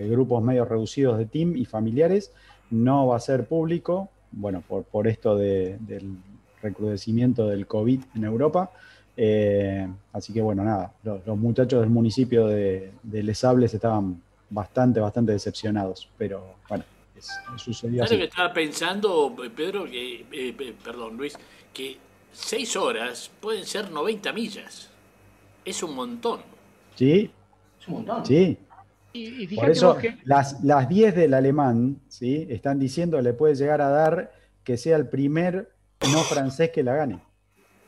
[0.09, 2.31] grupos medio reducidos de team y familiares.
[2.69, 6.17] No va a ser público, bueno, por, por esto del
[6.61, 8.71] recrudecimiento del COVID en Europa.
[9.15, 14.99] Eh, así que bueno, nada, los, muchachos del municipio de, de, Les Sables estaban bastante,
[14.99, 16.83] bastante decepcionados, pero bueno,
[17.55, 18.15] sucedió así.
[18.15, 21.35] que estaba pensando, Pedro, que, eh, perdón, Luis,
[21.73, 21.97] que
[22.37, 24.89] seis horas pueden ser 90 millas.
[25.65, 26.41] Es un montón.
[26.95, 27.31] Sí.
[27.79, 28.25] Es un montón.
[28.25, 28.57] Sí.
[29.55, 32.45] Por eso, las, las 10 del alemán, ¿sí?
[32.49, 34.31] Están diciendo le puede llegar a dar
[34.63, 35.71] que sea el primer
[36.11, 37.19] no francés que la gane.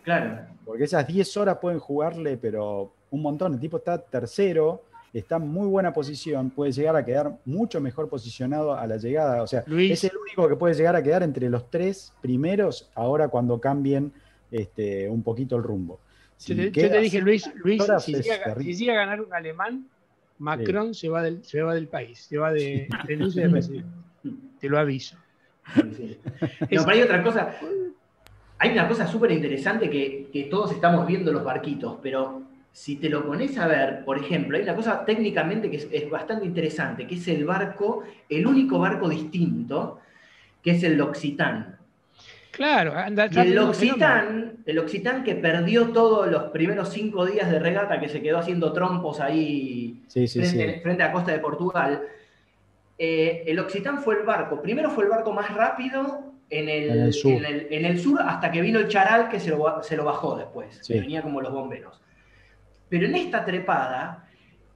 [0.04, 0.48] Claro.
[0.66, 3.54] Porque esas 10 horas pueden jugarle, pero un montón.
[3.54, 8.10] El tipo está tercero, está en muy buena posición, puede llegar a quedar mucho mejor
[8.10, 9.44] posicionado a la llegada.
[9.44, 13.28] O sea, es el único que puede llegar a quedar entre los tres primeros ahora
[13.28, 14.12] cuando cambien
[14.52, 16.00] este, un poquito el rumbo.
[16.46, 19.86] yo, te, dije, Luis, Luis si, llega, a ganar un alemán,
[20.40, 23.84] Macron se, va del, se va del país, se va de, de
[24.60, 25.18] Te lo aviso.
[26.70, 27.56] pero hay otra cosa.
[28.62, 33.08] Hay una cosa súper interesante que, que, todos estamos viendo los barquitos, pero si te
[33.08, 37.08] lo pones a ver, por ejemplo, hay una cosa técnicamente que es, es bastante interesante,
[37.08, 40.00] que es el barco, el único barco distinto,
[40.62, 41.79] que es el L'Occitane.
[42.52, 47.60] Claro, anda, y el Occitán, el Occitán que perdió todos los primeros cinco días de
[47.60, 52.04] regata, que se quedó haciendo trompos ahí frente, a la costa de Portugal.
[52.98, 57.86] Eh, el Occitán fue el barco, primero fue el barco más rápido en el, en
[57.86, 58.22] el, sur.
[58.22, 61.54] hasta que vino el Charal que se lo, se lo bajó después, venía como los
[61.54, 62.02] bomberos.
[62.90, 64.29] Pero en esta trepada,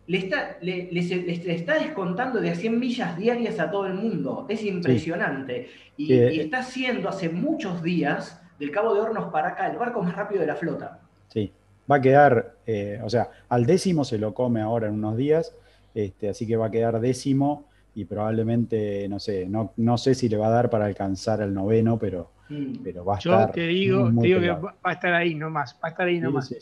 [0.07, 4.45] le está, le, está descontando de a 100 millas diarias a todo el mundo.
[4.49, 5.69] Es impresionante.
[5.95, 10.15] Y, está siendo hace muchos días, del Cabo de Hornos para acá, el barco más
[10.15, 10.99] rápido de la flota.
[11.27, 11.51] Sí,
[11.89, 15.55] va a quedar, eh, o sea, al décimo se lo come ahora en unos días,
[15.93, 20.29] este, así que va a quedar décimo y probablemente, no sé, no, no sé si
[20.29, 22.83] le va a dar para alcanzar el noveno, pero, mm.
[22.83, 23.47] pero va a estar.
[23.47, 26.47] Yo te digo, digo que va a estar ahí nomás, va a estar ahí nomás.
[26.47, 26.57] Sí,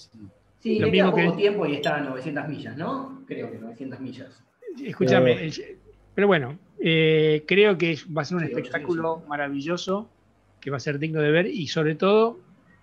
[0.63, 3.23] lo mismo poco tiempo y está a 900 millas, ¿no?
[3.27, 4.43] Creo que 900 millas.
[4.83, 5.51] Escúchame,
[6.13, 10.09] pero bueno, eh, creo que va a ser un espectáculo maravilloso,
[10.59, 12.39] que va a ser digno de ver y sobre todo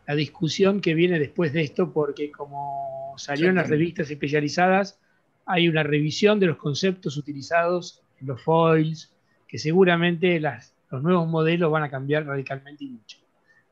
[0.06, 4.98] la discusión que viene después de esto, porque como salió en las revistas especializadas,
[5.44, 9.12] hay una revisión de los conceptos utilizados en los foils,
[9.46, 13.18] que seguramente las, los nuevos modelos van a cambiar radicalmente y mucho.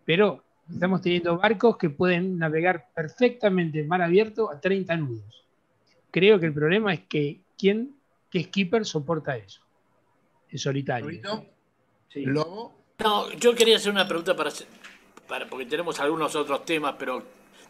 [0.05, 5.45] Pero Estamos teniendo barcos que pueden navegar perfectamente en mar abierto a 30 nudos.
[6.11, 7.97] Creo que el problema es que quién,
[8.31, 9.61] qué skipper soporta eso.
[10.51, 11.21] En solitario.
[12.09, 12.25] Sí.
[12.25, 12.75] ¿Lobo?
[12.99, 14.51] No, yo quería hacer una pregunta para,
[15.29, 17.23] para, porque tenemos algunos otros temas, pero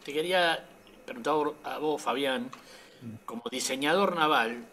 [0.04, 0.64] te quería
[1.04, 2.48] preguntar a vos, Fabián,
[3.24, 4.64] como diseñador naval,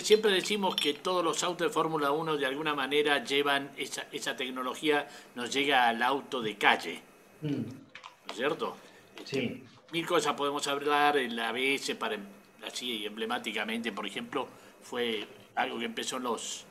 [0.00, 4.36] siempre decimos que todos los autos de Fórmula 1 de alguna manera llevan esa, esa
[4.36, 7.02] tecnología, nos llega al auto de calle.
[7.42, 8.76] ¿No es cierto?
[9.24, 9.38] Sí.
[9.38, 12.18] Este, mil cosas podemos hablar, en la ABS, para,
[12.66, 14.48] así emblemáticamente, por ejemplo,
[14.82, 16.64] fue algo que empezó en, los,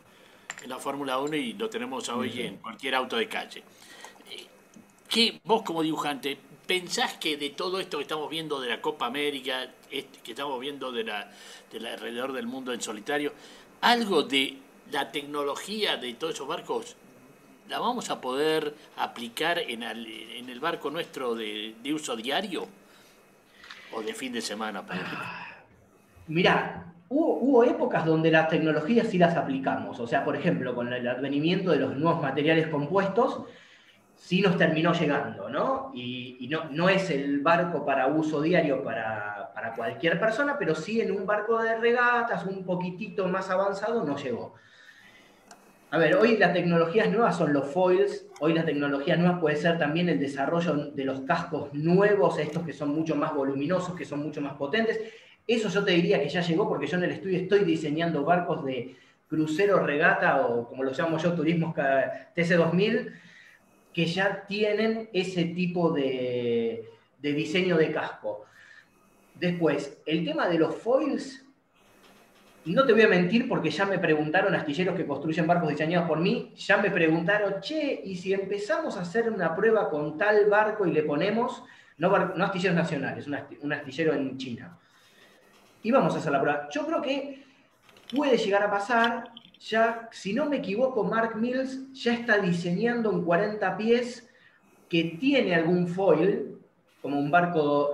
[0.63, 3.63] en la Fórmula 1 y lo tenemos hoy en cualquier auto de calle.
[4.29, 4.45] Eh,
[5.07, 9.05] ¿Qué, vos como dibujante, pensás que de todo esto que estamos viendo de la Copa
[9.05, 11.31] América, que estamos viendo de la,
[11.71, 13.33] de la alrededor del mundo en solitario,
[13.81, 14.57] algo de
[14.91, 16.95] la tecnología de todos esos barcos
[17.69, 22.67] ¿la vamos a poder aplicar en el, barco nuestro de, uso diario
[23.93, 24.83] o de fin de semana?
[26.27, 29.99] Mira, hubo, hubo, épocas donde las tecnologías sí las aplicamos.
[29.99, 33.43] O sea, por ejemplo, con el advenimiento de los nuevos materiales compuestos,
[34.15, 35.91] sí nos terminó llegando, ¿no?
[35.93, 41.01] Y, no, no, es el barco para uso diario para, para cualquier persona, pero sí
[41.01, 44.55] en un barco de regatas un poquitito más avanzado nos llegó.
[45.91, 49.77] A ver, hoy las tecnologías nuevas son los foils, hoy las tecnologías nuevas puede ser
[49.77, 54.21] también el desarrollo de los cascos nuevos, estos que son mucho más voluminosos, que son
[54.21, 54.99] mucho más potentes.
[55.47, 58.65] Eso yo te diría que ya llegó porque yo en el estudio estoy diseñando barcos
[58.65, 58.95] de
[59.29, 63.11] crucero regata o como lo llamo yo, turismos TC2000,
[63.93, 68.45] que ya tienen ese tipo de, de diseño de casco.
[69.35, 71.44] Después, el tema de los foils
[72.73, 76.19] no te voy a mentir porque ya me preguntaron astilleros que construyen barcos diseñados por
[76.19, 80.85] mí, ya me preguntaron, che, ¿y si empezamos a hacer una prueba con tal barco
[80.87, 81.63] y le ponemos,
[81.97, 83.27] no, astilleros nacionales,
[83.61, 84.77] un astillero en China?
[85.83, 86.67] Y vamos a hacer la prueba.
[86.71, 87.45] Yo creo que
[88.15, 93.23] puede llegar a pasar, ya, si no me equivoco, Mark Mills ya está diseñando un
[93.23, 94.27] 40 pies
[94.89, 96.57] que tiene algún foil,
[97.01, 97.93] como un barco,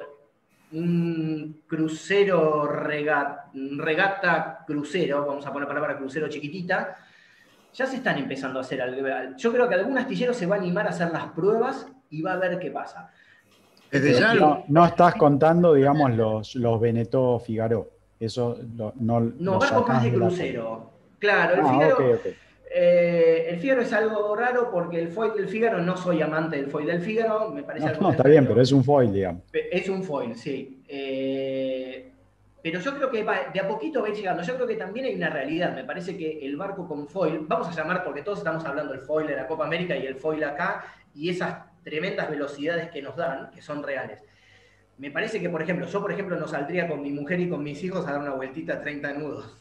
[0.73, 3.49] un crucero regata,
[4.65, 6.97] crucero, vamos a poner palabra crucero chiquitita,
[7.73, 9.07] ya se están empezando a hacer algo.
[9.37, 12.33] Yo creo que algún astillero se va a animar a hacer las pruebas y va
[12.33, 13.11] a ver qué pasa.
[14.67, 17.89] no, estás contando, digamos, los, los Benetó Figaro.
[18.19, 18.93] Eso no.
[18.95, 20.91] No, barcos más de crucero.
[21.19, 22.19] Claro, el ah, Figaro.
[22.73, 26.67] Eh, el Figaro es algo raro porque el foil del Figaro, no soy amante del
[26.67, 29.43] foil del Figaro, me parece no, No, está bien, pero es un foil, digamos.
[29.51, 30.81] Es un foil, sí.
[30.87, 32.11] Eh,
[32.63, 34.41] pero yo creo que de a poquito va a ir llegando.
[34.43, 35.75] Yo creo que también hay una realidad.
[35.75, 39.01] Me parece que el barco con foil, vamos a llamar porque todos estamos hablando del
[39.01, 43.17] foil de la Copa América y el foil acá, y esas tremendas velocidades que nos
[43.17, 44.23] dan, que son reales.
[44.97, 47.63] Me parece que, por ejemplo, yo, por ejemplo, no saldría con mi mujer y con
[47.63, 49.57] mis hijos a dar una vueltita a 30 nudos,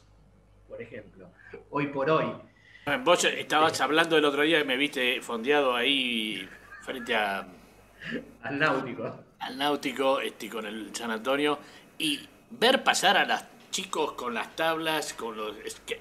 [0.68, 1.29] por ejemplo,
[1.70, 2.27] hoy por hoy.
[2.98, 6.48] Vos estabas hablando el otro día que me viste fondeado ahí
[6.83, 7.46] frente a...
[8.42, 9.24] Al náutico.
[9.38, 11.59] Al náutico, este, con el San Antonio.
[11.98, 15.55] Y ver pasar a los chicos con las tablas, con los,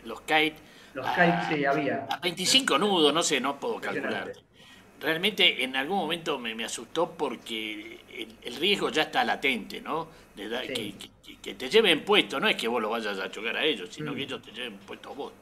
[0.05, 0.59] los kites.
[0.93, 2.07] Los kites, sí, había.
[2.09, 4.31] A 25 nudos, no sé, no puedo calcular.
[4.99, 7.99] Realmente en algún momento me, asustó porque
[8.43, 10.07] el, riesgo ya está latente, ¿no?
[10.35, 10.99] De
[11.41, 14.13] que, te lleven puesto, no es que vos lo vayas a chocar a ellos, sino
[14.13, 14.23] que mm.
[14.23, 15.33] ellos te lleven puesto a vos.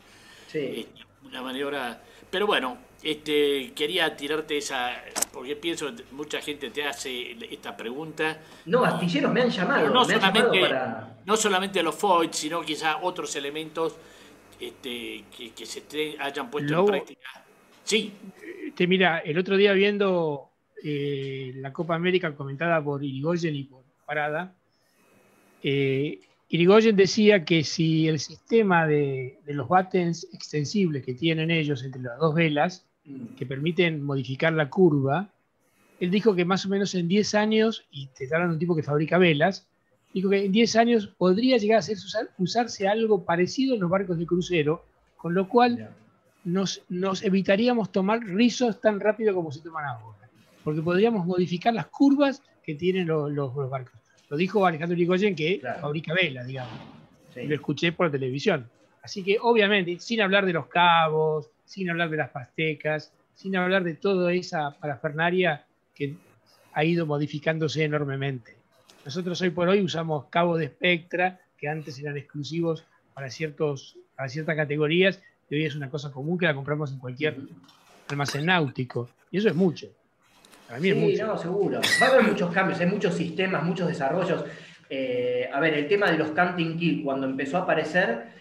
[0.47, 0.59] Sí.
[0.59, 2.01] Este, una maniobra.
[2.29, 4.91] Pero bueno, este, quería tirarte esa,
[5.31, 8.39] porque pienso que mucha gente te hace esta pregunta.
[8.65, 9.89] No, astilleros me han llamado.
[9.89, 10.69] No, solamente,
[11.25, 13.95] no solamente los foils, sino quizás otros elementos
[14.59, 15.25] este,
[15.55, 17.43] que, se hayan puesto en práctica.
[17.83, 18.13] Sí.
[18.75, 20.51] Te mira, el otro día viendo
[20.83, 24.53] eh, la Copa América comentada por Irigoyen y por Parada,
[25.63, 32.01] eh, Irigoyen decía que si el sistema de, los battens extensibles que tienen ellos entre
[32.01, 32.85] las dos velas,
[33.37, 35.29] que permiten modificar la curva,
[35.99, 38.75] él dijo que más o menos en 10 años, y te está hablando un tipo
[38.75, 39.67] que fabrica velas,
[40.13, 41.97] dijo que en 10 años podría llegar a ser,
[42.37, 44.85] usarse algo parecido en los barcos de crucero,
[45.17, 45.89] con lo cual
[46.43, 46.81] nos,
[47.23, 50.29] evitaríamos tomar rizos tan rápido como se toman ahora,
[50.63, 53.96] porque podríamos modificar las curvas que tienen los barcos.
[54.29, 56.79] Lo dijo Alejandro Irigoyen, que fabrica velas, digamos.
[57.35, 58.69] Lo escuché por la televisión.
[59.01, 63.83] Así que, obviamente, sin hablar de los cabos, sin hablar de las pastecas, sin hablar
[63.83, 66.15] de toda esa parafernaria que
[66.73, 68.55] ha ido modificándose enormemente.
[69.05, 74.27] Nosotros hoy por hoy usamos cabos de Spectra, que antes eran exclusivos para, ciertos, para
[74.27, 77.37] ciertas categorías, y hoy es una cosa común que la compramos en cualquier
[78.09, 79.09] almacén náutico.
[79.31, 79.87] Y eso es mucho
[80.81, 81.79] sí, no, seguro.
[82.01, 84.43] Va a haber muchos cambios, hay muchos sistemas, muchos desarrollos.
[84.89, 88.37] Eh, a ver, el tema de los canting kill, cuando empezó a aparecer,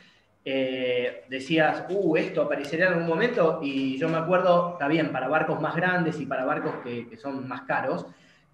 [0.48, 5.26] eh, decías, uh, esto aparecerá en algún momento, y yo me acuerdo, está bien, para
[5.26, 8.06] barcos más grandes y para barcos que, son más caros,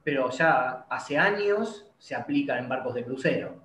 [0.02, 3.62] pero ya hace años se aplica en barcos de crucero.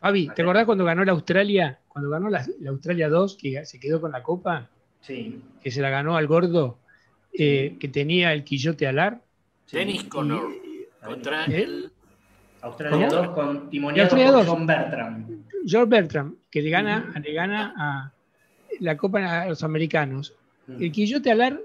[0.00, 1.78] Fabi, ¿te acordás cuando ganó la Australia?
[1.86, 4.68] Cuando ganó la, Australia 2, que se quedó con la copa,
[5.00, 5.40] sí.
[5.62, 6.78] que se la ganó al gordo,
[7.38, 9.20] eh, que tenía el quillote alar.
[9.70, 10.52] Dennis Connor
[11.04, 11.90] contra el.
[12.62, 15.44] Australia 2 con timoniado por John Bertram.
[15.68, 18.12] John Bertram, que le gana, le gana a
[18.80, 20.34] la Copa a los americanos.
[20.66, 21.60] El Quillote Alar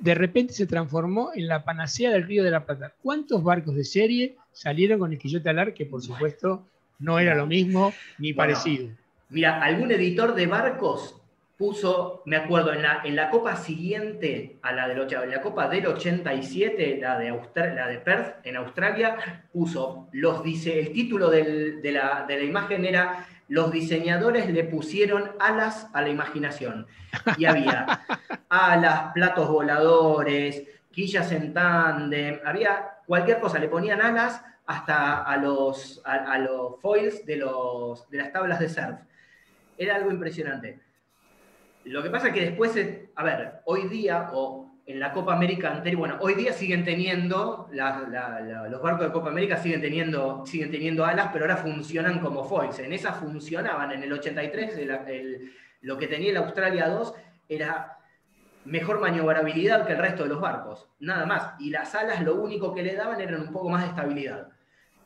[0.00, 2.94] de repente se transformó en la panacea del Río de la Plata.
[3.02, 6.66] ¿Cuántos barcos de serie salieron con el Quillote Alar que por supuesto
[6.98, 8.88] no era lo mismo ni parecido?
[9.28, 11.20] Mira, algún editor de barcos
[11.64, 15.66] puso, me acuerdo, en la, en la copa siguiente a la del, en la copa
[15.66, 17.30] del 87, la de,
[17.74, 23.72] la de Perth, en Australia, puso, los dice, el título de, la, imagen era Los
[23.72, 26.86] diseñadores le pusieron alas a la imaginación.
[27.38, 28.02] Y había
[28.50, 36.02] alas, platos voladores, quillas en tándem, había cualquier cosa, le ponían alas hasta a los,
[36.04, 39.00] a, los foils de, los, de las tablas de surf.
[39.78, 40.83] Era algo impresionante.
[41.84, 42.74] Lo que pasa es que después,
[43.14, 47.68] a ver, hoy día, o en la Copa América anterior, bueno, hoy día siguen teniendo,
[47.72, 52.78] los barcos de Copa América siguen teniendo, siguen teniendo alas, pero ahora funcionan como foils.
[52.78, 54.78] En esa funcionaban, en el 83,
[55.82, 57.14] lo que tenía el Australia 2
[57.48, 57.98] era
[58.64, 61.60] mejor maniobrabilidad que el resto de los barcos, nada más.
[61.60, 64.48] Y las alas lo único que le daban eran un poco más de estabilidad,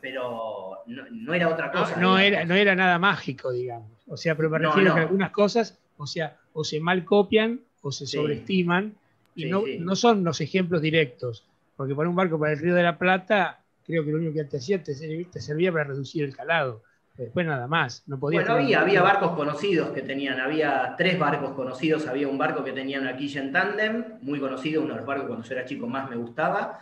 [0.00, 1.96] pero no, era otra cosa.
[1.96, 3.90] No, era, no era nada mágico, digamos.
[4.06, 7.92] O sea, pero me refiero que algunas cosas, o sea, o se mal copian o
[7.92, 8.92] se sobreestiman
[9.36, 11.44] y no, no, son los ejemplos directos.
[11.76, 14.42] Porque para un barco para el Río de la Plata, creo que lo único que
[14.42, 14.92] te hacía te,
[15.40, 16.82] servía para reducir el calado.
[17.16, 18.02] Después nada más.
[18.08, 22.38] No podía bueno, había, había barcos conocidos que tenían, había tres barcos conocidos, había un
[22.38, 25.54] barco que tenía una quilla en tándem, muy conocido, uno de los barcos cuando yo
[25.54, 26.80] era chico más me gustaba,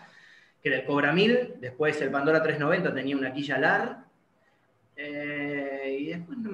[0.62, 4.06] que era el Cobra 1000, después el Pandora 390 tenía una quilla LAR,
[4.96, 5.55] eh,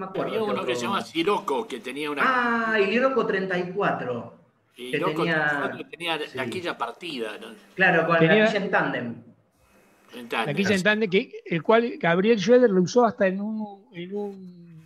[0.02, 0.32] me acuerdo.
[0.32, 2.22] Había uno que se llama Siroco, que tenía una...
[2.24, 4.34] Ah, y Siroco 34.
[4.76, 7.38] que tenía, tenía la quilla partida.
[7.74, 9.14] Claro, con la quilla en tándem.
[10.30, 14.14] La quilla en tándem, que, el cual Gabriel Schroeder lo usó hasta en un, en
[14.14, 14.82] un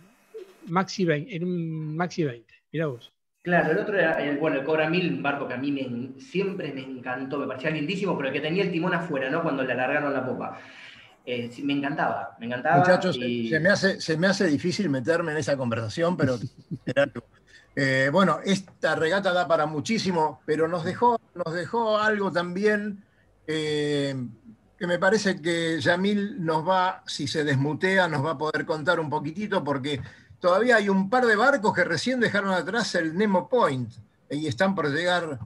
[0.67, 1.35] Maxi 20.
[1.35, 2.53] En un Maxi 20.
[2.71, 3.11] Mirá vos.
[3.41, 6.19] Claro, el otro era, el, bueno, el Cobra 1000, un barco que a mí me,
[6.19, 9.41] siempre me encantó, me parecía lindísimo, pero que tenía el timón afuera, ¿no?
[9.41, 10.59] Cuando le alargaron la popa.
[11.29, 12.77] Eh, me encantaba, me encantaba.
[12.77, 16.39] Muchachos, se, me hace, se me hace difícil meterme en esa conversación, pero
[17.75, 23.03] eh, bueno, esta regata da para muchísimo, pero nos dejó, nos dejó algo también
[23.45, 24.15] eh,
[24.79, 29.01] que me parece que Yamil nos va, si se desmutea, nos va a poder contar
[29.01, 29.99] un poquitito, porque
[30.39, 33.91] todavía hay un par de barcos que recién dejaron atrás el Nemo Point
[34.29, 35.39] y están por llegar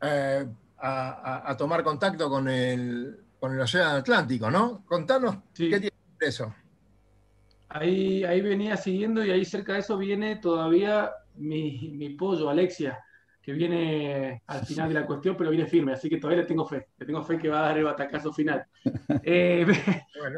[0.00, 0.46] eh,
[0.78, 4.84] a, tomar contacto con el, con el Océano Atlántico, ¿no?
[4.86, 6.54] Contanos qué tiene eso.
[7.68, 12.98] Ahí, ahí venía siguiendo y ahí cerca de eso viene todavía mi, mi pollo, Alexia
[13.46, 16.66] que viene al final de la cuestión, pero viene firme, así que todavía le tengo
[16.66, 18.66] fe, le tengo fe que va a dar el batacazo final.
[19.22, 19.64] Eh,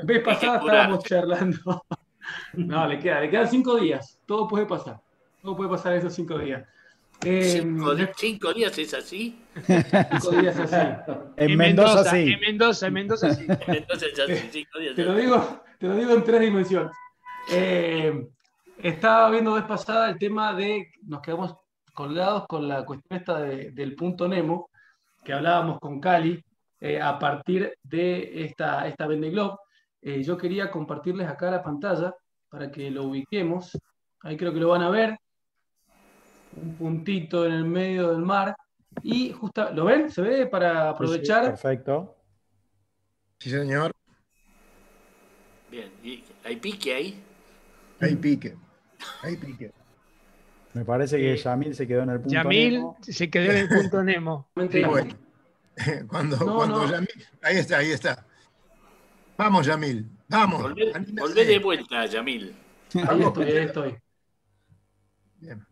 [0.05, 1.87] vez pasada estábamos charlando.
[2.53, 5.01] no, le, queda, le quedan cinco días, todo puede pasar,
[5.41, 6.69] todo puede pasar esos cinco días.
[7.25, 7.63] Eh,
[8.17, 9.41] ¿Cinco, días es así?
[9.67, 11.13] Cinco días así.
[11.37, 12.33] En, Mendoza, sí.
[12.33, 13.47] En Mendoza, en Mendoza sí.
[13.49, 14.95] En Mendoza es así, cinco días.
[14.95, 16.93] Te lo digo, te lo digo en tres dimensiones.
[17.51, 18.29] Eh,
[18.79, 21.57] estaba viendo vez pasada el tema de, nos quedamos
[21.93, 24.71] colgados con la cuestión esta del punto Nemo,
[25.25, 26.41] que hablábamos con Cali,
[26.81, 29.57] eh, a partir de esta, esta Vende Globe.
[30.01, 32.15] Eh, yo quería compartirles acá la pantalla
[32.49, 33.77] para que lo ubiquemos.
[34.21, 35.19] Ahí creo que lo van a ver.
[36.57, 38.55] Un puntito en el medio del mar.
[39.03, 40.11] Y justo, ¿lo ven?
[40.11, 41.45] ¿Se ve para aprovechar?
[41.45, 42.17] perfecto.
[43.39, 43.93] Sí, señor.
[45.71, 45.91] Bien,
[46.45, 47.23] ¿hay pique ahí?
[48.01, 48.57] Hay pique.
[49.23, 49.73] Hay pique.
[50.75, 52.97] Me parece que eh, Yamil se quedó en el punto Yamil Nemo.
[53.01, 54.49] se quedó en el punto Nemo.
[56.09, 57.27] Cuando, cuando Yamil.
[57.43, 58.27] Ahí está, ahí está.
[59.37, 60.11] Vamos, Yamil.
[60.29, 60.63] Vamos.
[60.63, 62.55] Volvé, de vuelta, Yamil.
[63.09, 63.97] Ahí estoy, ahí estoy.
[65.37, 65.68] Bien.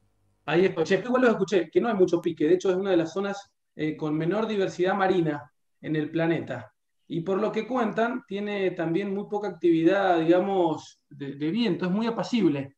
[0.46, 0.84] Ahí estoy.
[1.04, 2.46] igual lo escuché, que no hay mucho pique.
[2.46, 6.72] De hecho, es una de las zonas eh, con menor diversidad marina en el planeta.
[7.08, 11.86] Y por lo que cuentan, tiene también muy poca actividad, digamos, de viento.
[11.86, 12.76] Es muy apacible.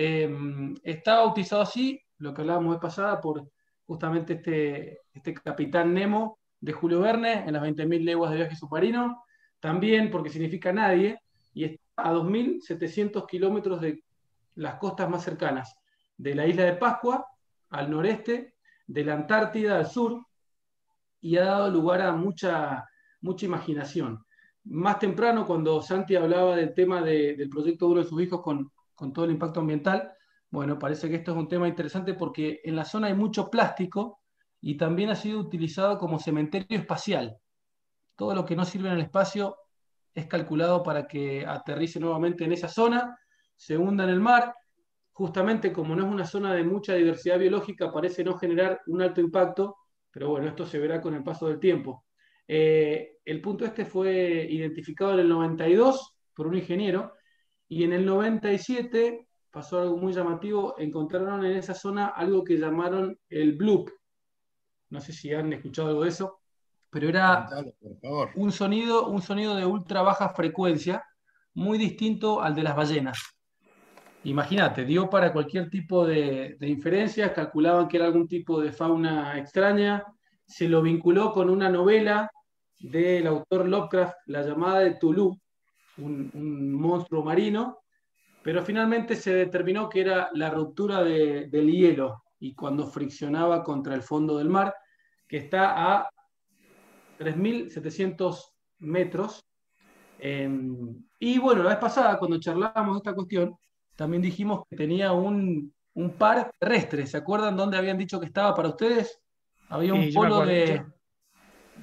[0.00, 3.50] Em, está bautizado así, lo que hablábamos de pasada, por
[3.84, 9.24] justamente este, este capitán Nemo de Julio Verne en las 20.000 leguas de viaje submarino,
[9.58, 11.18] también porque significa nadie,
[11.52, 14.04] y está a 2.700 kilómetros de
[14.54, 15.74] las costas más cercanas,
[16.18, 17.26] de la isla de Pascua
[17.70, 18.56] al noreste,
[18.86, 20.26] de la Antártida al sur,
[21.20, 22.86] y ha dado lugar a mucha,
[23.22, 24.24] mucha imaginación.
[24.64, 28.70] Más temprano, cuando Santi hablaba del tema del proyecto de uno de sus hijos con,
[28.94, 30.12] con todo el impacto ambiental,
[30.50, 34.20] bueno, parece que esto es un tema interesante porque en la zona hay mucho plástico
[34.60, 37.38] y también ha sido utilizado como cementerio espacial.
[38.16, 39.56] Todo lo que no sirve en el espacio
[40.14, 43.18] es calculado para que aterrice nuevamente en esa zona,
[43.56, 44.54] se hunda en el mar.
[45.18, 49.20] Justamente como no es una zona de mucha diversidad biológica, parece no generar un alto
[49.20, 49.74] impacto,
[50.12, 52.04] pero bueno, esto se verá con el paso del tiempo.
[52.46, 57.14] Eh, el punto este fue identificado en el 92 por un ingeniero
[57.66, 63.18] y en el 97 pasó algo muy llamativo, encontraron en esa zona algo que llamaron
[63.28, 63.90] el bloop.
[64.90, 66.42] No sé si han escuchado algo de eso,
[66.90, 67.48] pero era
[68.36, 71.04] un sonido, un sonido de ultra baja frecuencia,
[71.54, 73.37] muy distinto al de las ballenas.
[74.28, 80.04] Imagínate, dio para cualquier tipo de, inferencias, calculaban que era algún tipo de fauna extraña,
[80.44, 82.30] se lo vinculó con una novela
[82.78, 85.34] del autor Lovecraft, La llamada de Tulu,
[85.96, 87.78] un, monstruo marino,
[88.42, 94.02] pero finalmente se determinó que era la ruptura del hielo y cuando friccionaba contra el
[94.02, 94.74] fondo del mar,
[95.26, 96.10] que está a
[97.18, 99.42] 3.700 metros.
[100.18, 103.56] Em, y bueno, la vez pasada, cuando charlábamos esta cuestión,
[103.98, 105.74] también dijimos que tenía un,
[106.16, 107.04] par terrestre.
[107.04, 109.20] ¿Se acuerdan dónde habían dicho que estaba para ustedes?
[109.68, 110.84] Había un polo de.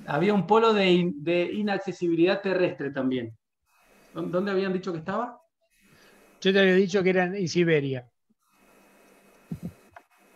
[0.08, 3.36] Había un polo de inaccesibilidad terrestre también.
[4.14, 5.42] ¿Dónde habían dicho que estaba?
[6.40, 8.10] Yo te había dicho que era en Siberia.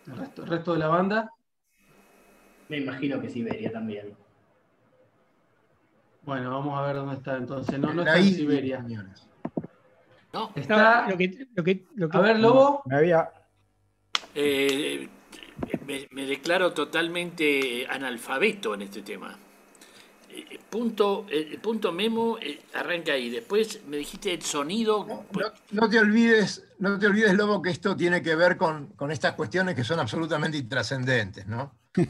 [0.06, 1.32] ¿El resto, de la banda?
[2.68, 4.14] Me imagino que Siberia también.
[6.24, 7.78] Bueno, vamos a ver dónde está entonces.
[7.78, 8.84] No, no está en Siberia.
[10.32, 11.08] No, está.
[11.08, 11.46] Lo que,
[11.96, 12.82] lo que, a ver, Lobo.
[12.86, 13.30] Me había.
[14.34, 15.08] Eh,
[16.10, 19.36] me, declaro totalmente analfabeto en este tema.
[20.30, 23.28] Eh, punto, el punto memo eh, arranca ahí.
[23.28, 25.24] Después me dijiste el sonido.
[25.72, 29.32] No, te olvides, no te olvides, Lobo, que esto tiene que ver con, con estas
[29.34, 31.74] cuestiones que son absolutamente intrascendentes, ¿no?
[31.92, 32.06] que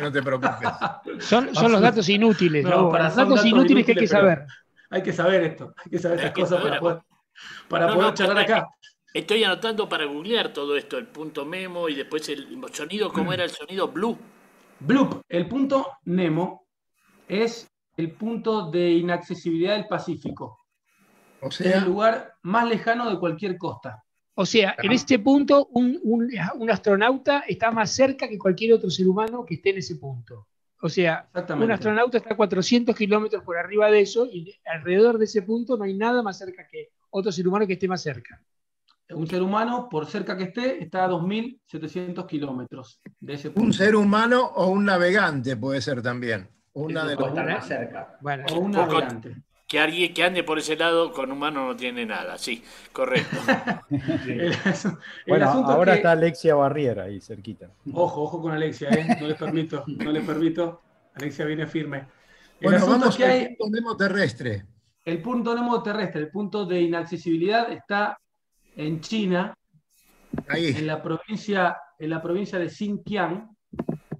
[0.00, 0.68] no te preocupes.
[1.18, 2.92] Son, son los datos inútiles, Lobo.
[2.92, 4.46] Para los datos, inútiles, que hay que saber.
[4.90, 6.98] Hay que saber esto, hay que saber estas cosas para poder,
[7.68, 8.68] para poder charlar acá.
[9.14, 13.44] Estoy anotando para googlear todo esto, el punto memo y después el sonido, ¿cómo era
[13.44, 13.88] el sonido?
[13.88, 14.18] Blue.
[14.80, 16.66] Bloop, el punto Nemo
[17.28, 20.58] es el punto de inaccesibilidad del Pacífico.
[21.42, 24.02] O sea, es el lugar más lejano de cualquier costa.
[24.34, 26.30] O sea, en este punto un,
[26.70, 30.46] astronauta está más cerca que cualquier otro ser humano que esté en ese punto.
[30.80, 31.28] O sea,
[31.58, 35.76] un astronauta está a 400 kilómetros por arriba de eso y alrededor de ese punto
[35.76, 38.42] no hay nada más cerca que otro ser humano que esté más cerca
[39.14, 43.66] un ser humano, por cerca que esté, está a 2.700 kilómetros de ese punto.
[43.66, 46.48] Un ser humano o un navegante puede ser también.
[46.72, 48.18] Una de los más cerca.
[48.50, 49.36] o un navegante.
[49.70, 52.60] Que alguien que ande por ese lado con humano no tiene nada, sí,
[52.92, 53.36] correcto.
[55.28, 57.70] bueno, ahora está Alexia Barriera ahí cerquita.
[57.92, 59.16] Ojo, ojo con Alexia, ¿eh?
[59.20, 60.80] no les permito, no les permito.
[61.14, 62.04] Alexia viene firme.
[62.60, 64.64] bueno, vamos que hay, punto Nemo terrestre.
[65.04, 68.18] El punto Nemo terrestre, el punto de inaccesibilidad está
[68.74, 69.54] en China,
[70.48, 73.48] En, la provincia, en la provincia de Xinjiang.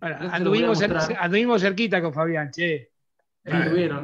[0.00, 2.89] anduvimos, cerquita con Fabián, che.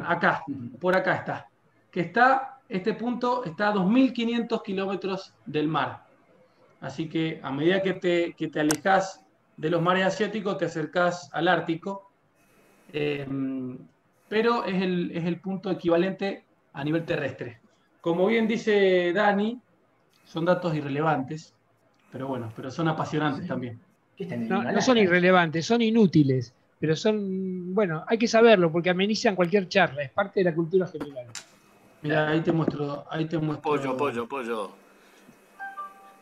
[0.07, 0.44] Acá,
[0.80, 1.49] por acá está.
[1.90, 6.05] Que está, este punto está a 2.500 kilómetros del mar.
[6.80, 9.24] Así que a medida que te, que te alejas
[9.57, 12.11] de los mares asiáticos, te acercás al Ártico.
[12.92, 13.26] Eh,
[14.28, 17.61] pero es el, es el punto equivalente a nivel terrestre.
[18.01, 19.61] Como bien dice Dani,
[20.24, 21.55] son datos irrelevantes,
[22.11, 23.80] pero bueno, pero son apasionantes también.
[24.18, 30.03] No, son irrelevantes, son inútiles, pero son, bueno, hay que saberlo porque amenizan cualquier charla,
[30.03, 31.27] es parte de la cultura general.
[32.03, 33.70] Mira, ahí te muestro, ahí te muestro.
[33.70, 34.70] Pollo, pollo, pollo.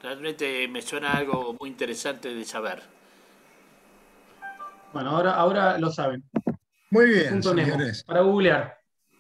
[0.03, 2.83] Realmente me suena algo muy interesante de saber.
[4.93, 6.23] Bueno, ahora, ahora lo saben.
[6.91, 8.05] Muy bien, señores.
[8.05, 8.79] para googlear.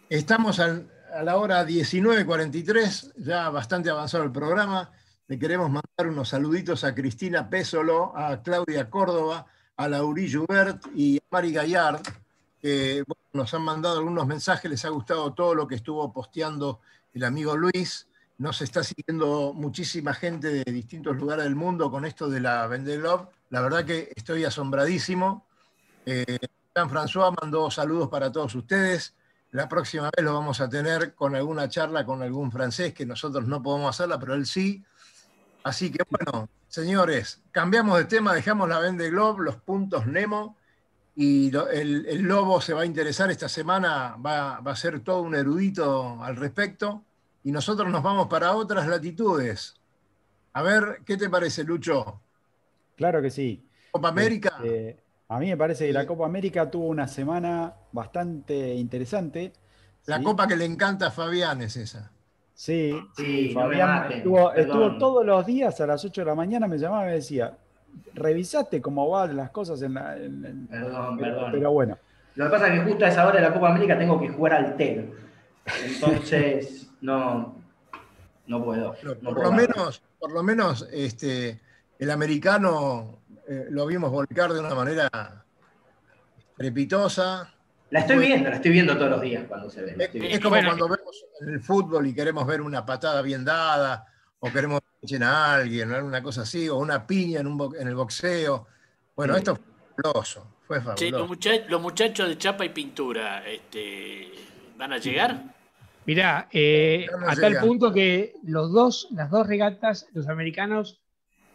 [0.08, 4.92] Estamos al, a la hora 19.43, ya bastante avanzado el programa.
[5.26, 9.46] Le queremos mandar unos saluditos a Cristina Pésolo, a Claudia Córdoba,
[9.76, 12.02] a Laurí Jubert y a Mari Gallard,
[12.60, 16.80] que nos han mandado algunos mensajes, les ha gustado todo lo que estuvo posteando
[17.12, 18.08] el amigo Luis.
[18.38, 23.28] Nos está siguiendo muchísima gente de distintos lugares del mundo con esto de la Love.
[23.50, 25.46] La verdad que estoy asombradísimo.
[26.06, 26.38] Eh,
[26.74, 29.14] Jean-François mandó saludos para todos ustedes.
[29.52, 33.46] La próxima vez lo vamos a tener con alguna charla con algún francés, que nosotros
[33.46, 34.84] no podemos hacerla, pero él sí.
[35.64, 40.58] Así que bueno, señores, cambiamos de tema, dejamos la Vende Globe, los puntos Nemo,
[41.16, 46.22] y el, Lobo se va a interesar esta semana, va, a ser todo un erudito
[46.22, 47.02] al respecto,
[47.42, 49.74] y nosotros nos vamos para otras latitudes.
[50.52, 52.20] A ver, ¿qué te parece, Lucho?
[52.94, 53.66] Claro que sí.
[53.90, 54.58] Copa América.
[54.62, 59.54] Este, a mí me parece que la Copa América tuvo una semana bastante interesante.
[60.04, 62.13] La copa que le encanta a Fabián es esa.
[62.54, 64.52] Sí, sí, Fabián estuvo,
[64.98, 67.56] todos los días a las 8 de la mañana, me llamaba y me decía,
[68.14, 70.16] revisaste cómo van las cosas en la...
[70.70, 71.52] perdón, perdón.
[71.52, 71.98] Pero bueno.
[72.36, 74.28] Lo que pasa es que justo a esa hora de la Copa América tengo que
[74.28, 75.12] jugar al TEL.
[75.84, 77.56] Entonces, no,
[78.46, 78.94] no puedo.
[79.22, 81.60] por, lo menos, por lo menos, este,
[81.98, 85.08] el americano eh, lo vimos volcar de una manera
[86.56, 87.52] trepitosa.
[87.94, 90.10] La estoy viendo, la estoy viendo todos los días cuando se ve.
[90.14, 94.04] Es, como cuando vemos el fútbol y queremos ver una patada bien dada,
[94.40, 97.94] o queremos que a alguien, una cosa así, o una piña en, un en el
[97.94, 98.66] boxeo.
[99.14, 100.56] Bueno, esto fue fabuloso.
[100.66, 101.28] Fue fabuloso.
[101.68, 104.32] los, muchachos, de chapa y pintura, este,
[104.76, 105.54] ¿van a llegar?
[106.04, 111.00] Mirá, eh, hasta el punto que los dos, las dos regatas, los americanos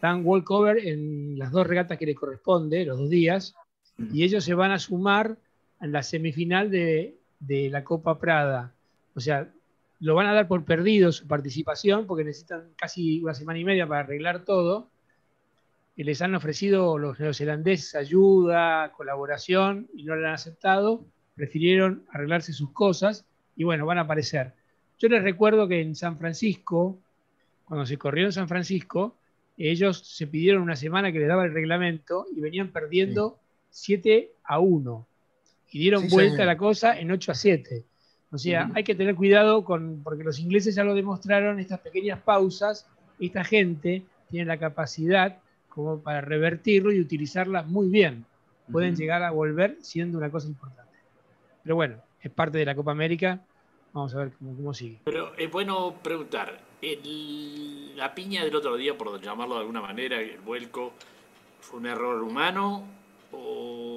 [0.02, 3.56] dan walkover en las dos regatas que les corresponde, los dos días,
[3.98, 5.38] y ellos se van a sumar
[5.82, 8.74] en la semifinal de, la Copa Prada.
[9.16, 9.50] O sea,
[10.00, 13.88] lo van a dar por perdido su participación porque necesitan casi una semana y media
[13.88, 14.90] para arreglar todo.
[15.96, 21.06] Y les han ofrecido los neozelandeses ayuda, colaboración y no lo han aceptado.
[21.36, 23.26] Prefirieron arreglarse sus cosas
[23.56, 24.54] y bueno, van a aparecer.
[24.98, 27.00] Yo les recuerdo que en San Francisco,
[27.66, 29.18] cuando se corrió en San Francisco,
[29.58, 34.60] ellos se pidieron una semana que les daba el reglamento y venían perdiendo 7 a
[34.60, 35.09] 1.
[35.72, 37.86] Y dieron vuelta a la cosa en 8 a 7.
[38.32, 42.20] O sea, hay que tener cuidado con, porque los ingleses ya lo demostraron, estas pequeñas
[42.22, 42.88] pausas,
[43.20, 48.26] esta gente tiene la capacidad como para revertirlo y utilizarla muy bien.
[48.72, 50.94] Pueden llegar a volver siendo una cosa importante.
[51.64, 53.42] Pero bueno, es parte de la Copa América.
[53.94, 55.00] Vamos a ver cómo, sigue.
[55.06, 56.60] Pero es bueno preguntar,
[57.96, 60.94] la piña del otro día, por llamarlo de alguna manera, el vuelco,
[61.62, 62.84] ¿fue un error humano
[63.32, 63.89] o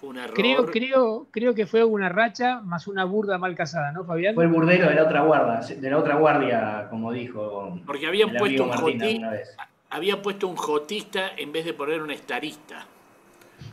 [0.00, 0.34] fue un error?
[0.34, 4.34] Creo, creo, creo que fue una racha más una burda mal casada, ¿no, Fabián?
[4.34, 7.78] Fue el burdero de la otra guardia, de la otra guardia, como dijo.
[7.86, 9.32] Porque habían puesto un jotista,
[9.90, 12.86] había puesto un jotista en vez de poner un estarista.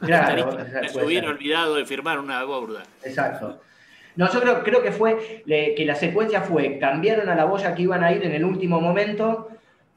[0.01, 0.57] Claro,
[0.87, 2.83] se hubiera olvidado de firmar una burda.
[3.03, 3.61] Exacto.
[4.17, 7.83] No, yo creo, creo que fue que la secuencia fue, cambiaron a la boya que
[7.83, 9.49] iban a ir en el último momento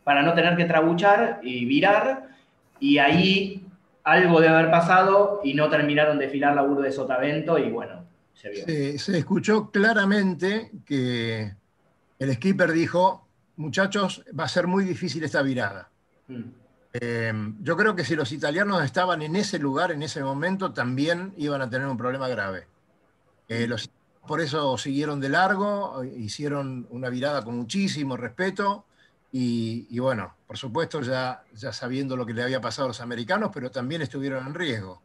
[0.04, 2.28] para no tener que trabuchar y virar,
[2.78, 3.59] y ahí
[4.04, 8.04] algo debe haber pasado y no terminaron de filar la burda de Sotavento y bueno,
[8.34, 8.64] se vio.
[8.98, 11.54] Se, escuchó claramente que
[12.18, 13.26] el skipper dijo,
[13.56, 15.88] muchachos, va a ser muy difícil esta virada.
[16.28, 16.42] Mm.
[16.92, 21.32] Eh, yo creo que si los italianos estaban en ese lugar, en ese momento, también
[21.36, 22.66] iban a tener un problema grave.
[23.48, 23.90] Eh, los
[24.26, 28.84] por eso siguieron de largo, hicieron una virada con muchísimo respeto
[29.32, 33.52] y, bueno, por supuesto ya, ya sabiendo lo que le había pasado a los americanos,
[33.54, 35.00] pero también estuvieron en riesgo,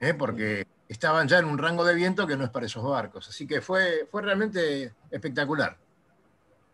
[0.00, 0.14] ¿eh?
[0.14, 3.28] porque estaban ya en un rango de viento que no es para esos barcos.
[3.28, 5.76] Así que fue, fue realmente espectacular.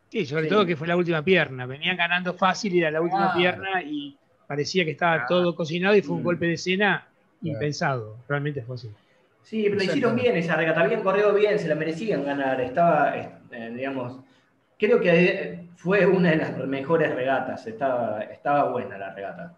[0.09, 1.67] Sí, sobre todo que fue la última pierna.
[1.67, 6.01] Venían ganando fácil y era la última pierna y parecía que estaba todo cocinado y
[6.01, 6.25] fue un mm.
[6.25, 7.07] golpe de escena
[7.43, 8.17] impensado.
[8.27, 8.91] Realmente fue así.
[9.43, 12.63] Sí, pero hicieron bien esa regata, habían corrido bien, se la merecían ganar.
[12.63, 14.21] Estaba, eh, digamos,
[14.79, 19.55] creo que fue una de las mejores regatas, estaba, estaba buena la regata.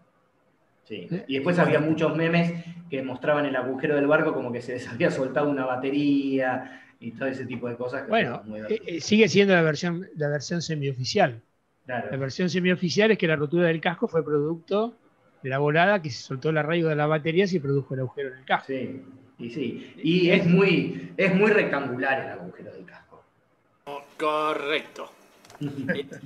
[0.83, 1.07] Sí.
[1.11, 4.73] Eh, y después había muchos memes que mostraban el agujero del barco como que se
[4.73, 8.07] les había soltado una batería y todo ese tipo de cosas.
[8.07, 11.41] bueno, eh, sigue siendo la versión, la versión semioficial.
[11.87, 14.95] La versión semioficial es que la rotura del casco fue producto
[15.41, 18.01] de la volada que se soltó el arraigo de la batería y se produjo el
[18.01, 18.67] agujero en el casco.
[18.67, 19.01] Sí.
[19.39, 23.08] Y sí, y es muy, es muy rectangular el agujero del casco.
[24.17, 25.09] Correcto.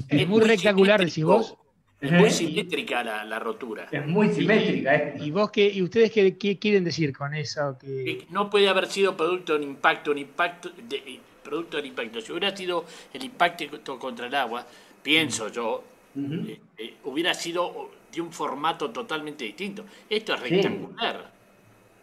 [0.09, 1.55] es, muy rectangular, decís vos.
[2.01, 3.87] Es muy simétrica la, rotura.
[3.89, 4.93] Es muy simétrica.
[4.93, 5.15] ¿eh?
[5.21, 7.77] ¿Y, vos qué, y ustedes qué, quieren decir con eso?
[7.79, 8.25] Que...
[8.29, 12.19] No puede haber sido producto de un impacto, un impacto de, producto del impacto.
[12.19, 12.83] Si hubiera sido
[13.13, 14.67] el impacto contra el agua,
[15.01, 15.83] pienso yo,
[16.17, 19.85] eh, eh, hubiera sido de un formato totalmente distinto.
[20.09, 21.31] Esto es rectangular.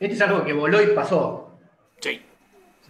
[0.01, 1.59] Esto es algo que voló y pasó.
[2.01, 2.21] Sí.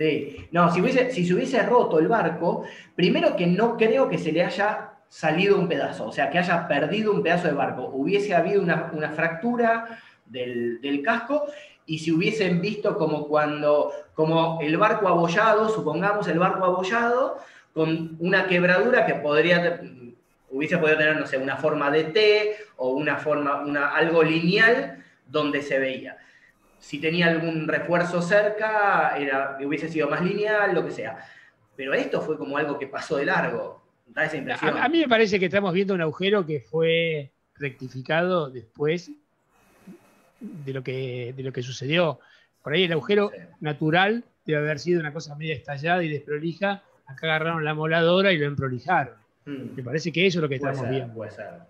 [0.01, 0.49] Sí.
[0.51, 0.81] No, si,
[1.11, 2.65] si se hubiese roto el barco,
[2.97, 6.67] primero que no creo que se le haya salido un pedazo, o sea, que haya
[6.67, 7.91] perdido un pedazo de barco.
[7.93, 11.49] Hubiese habido una, fractura del, casco
[11.85, 17.37] y si hubiesen visto como cuando, como el barco abollado, supongamos el barco abollado,
[17.75, 19.83] con una quebradura que podría,
[20.49, 25.05] hubiese podido tener, no sé, una forma de T o una forma, una, algo lineal
[25.27, 26.17] donde se veía
[26.81, 31.19] si tenía algún refuerzo cerca, era, hubiese sido más lineal, lo que sea.
[31.77, 33.83] Pero esto fue como algo que pasó de largo.
[34.07, 34.77] Da esa impresión.
[34.77, 39.11] A, mí me parece que estamos viendo un agujero que fue rectificado después
[40.41, 42.19] de lo que, de lo que sucedió.
[42.63, 46.83] Por ahí el agujero natural debe haber sido una cosa media estallada y desprolija.
[47.07, 49.15] Acá agarraron la moladora y lo emprolijaron.
[49.45, 49.77] Hmm.
[49.77, 51.13] Me parece que eso es lo que estamos viendo.
[51.15, 51.61] Puede ser.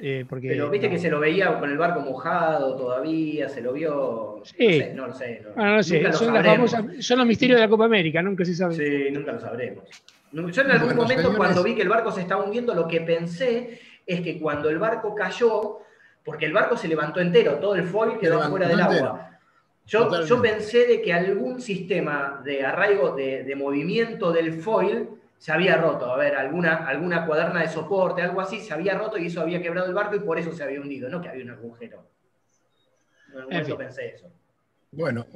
[0.00, 4.42] Eh, Pero viste que se lo veía con el barco mojado todavía, se lo vio.
[4.44, 4.82] Sí.
[4.94, 5.42] No, lo sé.
[5.54, 6.12] No, sé.
[6.12, 8.74] Son, los misterios de la Copa América, nunca se sabe.
[8.74, 9.84] Sí, nunca lo sabremos.
[10.32, 13.78] Yo en algún momento, cuando vi que el barco se estaba hundiendo, lo que pensé
[14.04, 15.78] es que cuando el barco cayó,
[16.24, 19.30] porque el barco se levantó entero, todo el foil quedó fuera del agua.
[19.86, 25.52] Yo, yo, pensé de que algún sistema de arraigo, de, de movimiento del foil se
[25.52, 29.26] había roto, a ver, alguna, alguna cuaderna de soporte, algo así, se había roto y
[29.26, 31.50] eso había quebrado el barco y por eso se había hundido, no que había un
[31.50, 32.08] agujero.
[33.50, 34.30] En pensé eso.
[34.92, 35.26] Bueno,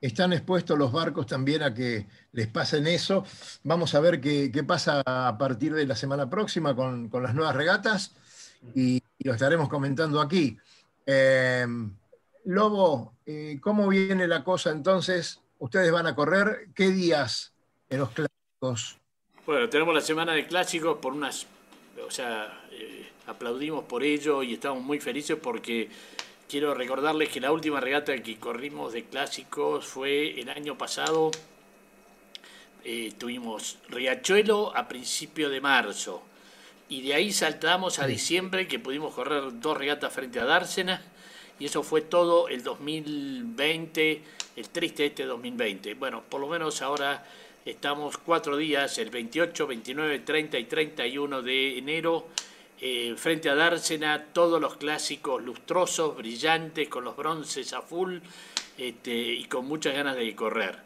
[0.00, 3.24] están expuestos los barcos también a que les pasen eso.
[3.62, 8.14] Vamos a ver qué, pasa a partir de la semana próxima con, las nuevas regatas
[8.74, 10.58] y, lo estaremos comentando aquí.
[11.06, 11.66] Eh,
[12.44, 15.40] Lobo, eh, ¿cómo viene la cosa entonces?
[15.58, 17.54] Ustedes van a correr, ¿qué días
[17.88, 19.00] en los clásicos?
[19.46, 21.46] Bueno, tenemos la semana de clásicos por unas,
[22.02, 25.90] o sea, eh, aplaudimos por ello y estamos muy felices porque
[26.48, 31.30] quiero recordarles que la última regata que corrimos de clásicos fue el año pasado.
[32.84, 36.22] Eh, tuvimos Riachuelo a principio de marzo
[36.88, 41.02] y de ahí saltamos a diciembre que pudimos correr dos regatas frente a Dársena
[41.58, 44.22] y eso fue todo el 2020,
[44.56, 45.92] el triste este 2020.
[45.94, 47.22] Bueno, por lo menos ahora
[47.64, 52.26] Estamos cuatro días, el 28, 29, 30 y 31 de enero,
[52.78, 58.18] eh, frente a Dársena, todos los clásicos lustrosos, brillantes, con los bronces a full
[58.76, 60.76] este, y con muchas ganas de correr.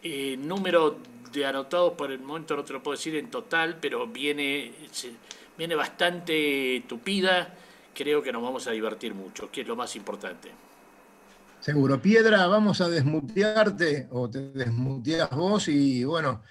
[0.00, 0.96] Eh, número
[1.32, 4.70] de anotados por el momento no te lo puedo decir en total, pero viene,
[5.58, 7.52] viene bastante tupida.
[7.92, 10.50] Creo que nos vamos a divertir mucho, que es lo más importante.
[11.62, 12.02] Seguro.
[12.02, 16.42] Piedra, vamos a desmutearte o te desmuteas vos y bueno,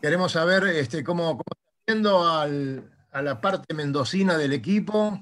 [0.00, 5.20] queremos saber este, cómo, cómo está viendo a la parte mendocina del equipo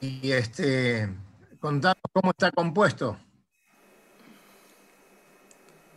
[0.00, 1.12] y este,
[1.58, 3.18] contanos cómo está compuesto.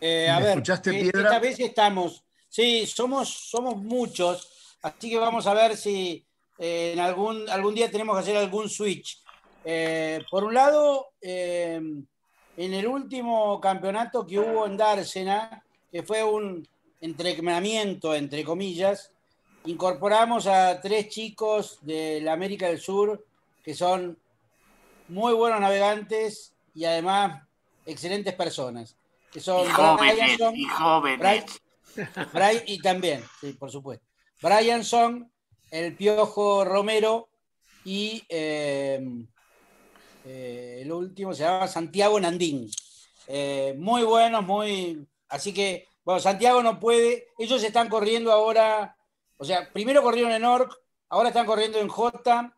[0.00, 1.28] Eh, a ver, ¿escuchaste eh, Piedra?
[1.28, 6.26] Esta vez estamos, sí, somos, somos muchos, así que vamos a ver si
[6.58, 9.22] eh, en algún, algún día tenemos que hacer algún switch.
[10.28, 11.12] por un lado,
[12.56, 16.66] en el último campeonato que hubo en Dársena, que fue un
[17.00, 19.12] entrenamiento, entre comillas,
[19.66, 23.24] incorporamos a tres chicos de la América del Sur
[23.62, 24.16] que son
[25.08, 27.42] muy buenos navegantes y además
[27.84, 28.96] excelentes personas.
[29.32, 31.62] Que son y jóvenes, y jóvenes.
[32.66, 34.06] y también, sí, por supuesto.
[34.40, 34.82] Brian
[35.72, 37.28] el Piojo Romero
[37.84, 39.04] y eh,
[40.28, 42.68] eh, el último se llama Santiago Nandín.
[43.28, 45.06] Eh, muy buenos, muy.
[45.28, 47.28] Así que, bueno, Santiago no puede.
[47.38, 48.96] Ellos están corriendo ahora.
[49.36, 50.72] O sea, primero corrieron en ORC,
[51.10, 52.52] ahora están corriendo en J.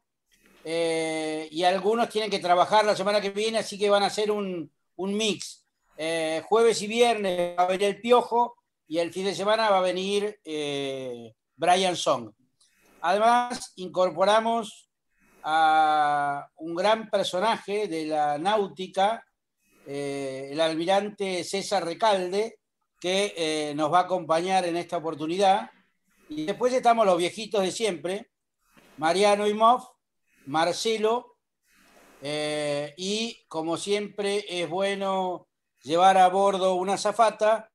[0.64, 4.30] Eh, y algunos tienen que trabajar la semana que viene, así que van a hacer
[4.30, 5.64] un, mix.
[6.44, 8.56] jueves y viernes va a venir el Piojo
[8.86, 10.40] y el fin de semana va a venir
[11.56, 12.32] Brian Song.
[13.00, 14.87] Además, incorporamos
[15.50, 19.24] a un gran personaje de la náutica,
[19.86, 22.58] eh, el almirante César Recalde,
[23.00, 25.70] que eh, nos va a acompañar en esta oportunidad.
[26.28, 28.30] Y después estamos los viejitos de siempre,
[28.98, 29.88] Mariano Imov,
[30.44, 31.38] Marcelo,
[32.20, 35.48] eh, y como siempre es bueno
[35.82, 37.70] llevar a bordo una zafata,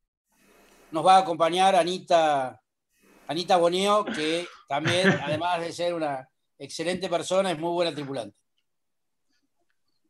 [0.91, 2.61] nos va a acompañar Anita,
[3.25, 3.59] Anita
[4.15, 8.35] que también, además de ser una excelente persona, es muy buena tripulante.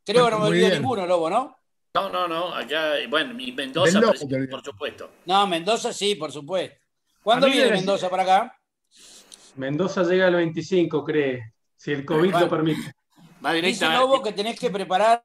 [0.05, 1.57] Creo que no me olvido ninguno, Lobo, ¿no?
[1.93, 4.01] No, no, no, acá, bueno, y Mendoza,
[4.49, 5.11] por supuesto.
[5.25, 6.77] No, Mendoza sí, por supuesto.
[7.21, 8.59] ¿Cuándo viene Mendoza para acá?
[9.55, 12.93] Mendoza llega el 25, cree, si el COVID lo permite.
[13.45, 15.23] Va Dice Lobo que tenés que preparar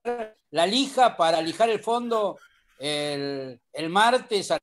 [0.51, 2.37] la lija para lijar el fondo
[2.79, 3.59] el,
[3.89, 4.59] martes a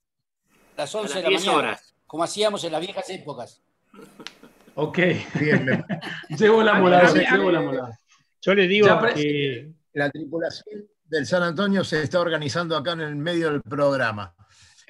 [0.78, 3.62] las 11 de la mañana, como hacíamos en las viejas épocas.
[4.76, 5.00] Ok.
[5.40, 5.86] Bien,
[6.38, 8.00] llevo la molada, llevo la molada.
[8.42, 13.16] Yo le digo que la tripulación del San Antonio se está organizando acá en el
[13.16, 14.36] medio del programa.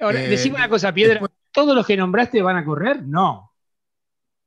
[0.00, 1.20] Ahora, eh, decime una cosa, Piedra.
[1.52, 3.02] ¿Todos los que nombraste van a correr?
[3.02, 3.52] No.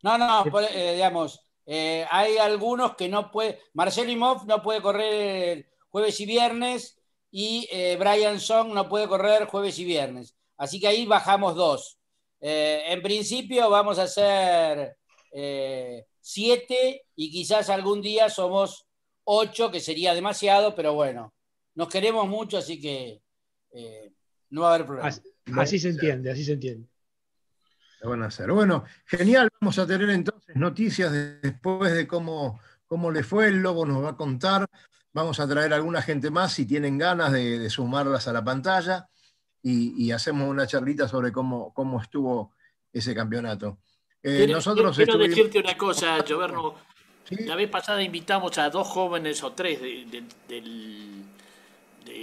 [0.03, 3.59] No, no, eh, digamos, eh, hay algunos que no puede.
[3.73, 7.67] Marcelo Imov no puede correr jueves y viernes y
[7.97, 10.35] Brian Song no puede correr jueves y viernes.
[10.57, 11.97] Así que ahí bajamos dos.
[12.41, 14.98] en principio vamos a hacer
[15.31, 18.85] eh, siete y quizás algún día somos
[19.23, 21.33] ocho, que sería demasiado, pero bueno,
[21.75, 23.21] nos queremos mucho, así que
[23.71, 24.11] eh,
[24.49, 25.09] no va a haber problema.
[25.57, 26.87] Así, se entiende, así se entiende.
[28.03, 28.51] Van a hacer.
[28.51, 29.49] Bueno, genial.
[29.59, 31.11] Vamos a tener entonces noticias
[31.41, 33.47] después de cómo, cómo le fue.
[33.47, 34.67] El Lobo nos va a contar.
[35.11, 39.09] Vamos a traer a alguna gente más si tienen ganas de, sumarlas a la pantalla
[39.61, 42.53] y, hacemos una charlita sobre cómo, cómo estuvo
[42.93, 43.79] ese campeonato.
[44.21, 46.75] Eh, nosotros quiero decirte una cosa, Gioverno.
[47.29, 50.23] La vez pasada invitamos a dos jóvenes o tres de,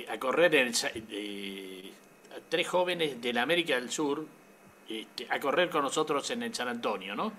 [0.09, 4.27] a correr, en, a tres jóvenes de la América del Sur
[4.89, 7.33] este, a correr con nosotros en el San Antonio, ¿no?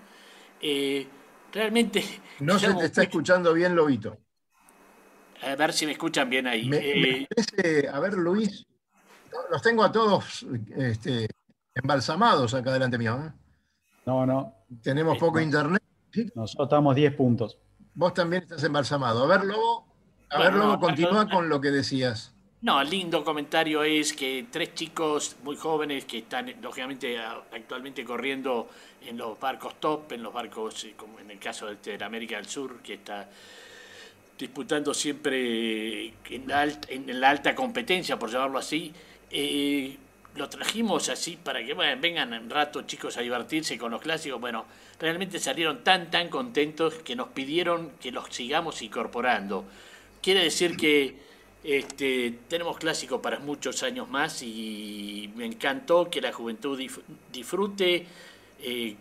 [0.62, 1.05] Eh,
[1.51, 2.03] realmente...
[2.39, 4.18] No se te está escuchando bien, Lobito.
[5.41, 6.70] A ver si me escuchan bien ahí.
[6.74, 8.66] Eh, a ver, Luis,
[9.51, 10.45] los tengo a todos
[10.76, 11.28] este,
[11.76, 13.34] embalsamados acá delante mío.
[14.08, 14.53] No, no.
[14.82, 15.84] Tenemos poco internet.
[16.34, 17.58] Nosotros estamos 10 puntos.
[17.93, 19.26] Vos también estás embalsamado.
[19.26, 19.86] A ver, Lobo,
[20.30, 22.34] a ver, Lobo, continúa con lo que decías.
[22.62, 28.70] No, el lindo comentario es que tres chicos muy jóvenes que están, lógicamente, actualmente corriendo
[29.05, 32.47] en los barcos top, en los barcos, eh, como en el caso de, América del
[32.47, 33.30] Sur, que está
[34.39, 38.93] disputando siempre en la alta, en la alta competencia, por llamarlo así,
[39.30, 39.97] eh,
[40.38, 44.39] lo trajimos así para que bueno, vengan un rato chicos a divertirse con los clásicos.
[44.39, 44.65] Bueno,
[44.99, 49.65] realmente salieron tan, tan contentos que nos pidieron que los sigamos incorporando.
[50.21, 51.27] Quiere decir que
[51.63, 56.79] Este, tenemos clásico para muchos años más y me encantó que la juventud
[57.33, 58.05] disfrute
[58.61, 58.95] eh,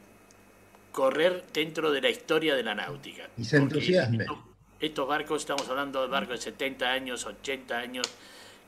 [0.91, 3.29] correr dentro de la historia de la náutica.
[3.37, 4.25] Y se entusiasme.
[4.81, 8.07] Estos, barcos, estamos hablando de barcos de 70 años, 80 años,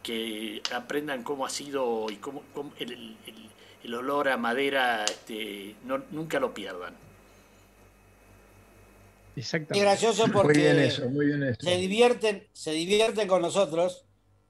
[0.03, 2.43] que aprendan cómo ha sido y cómo,
[2.79, 5.77] el, olor a madera, este,
[6.11, 6.95] nunca lo pierdan.
[9.37, 9.79] Exactamente.
[9.79, 10.91] Es gracioso porque
[11.61, 14.05] se divierten, se divierten con nosotros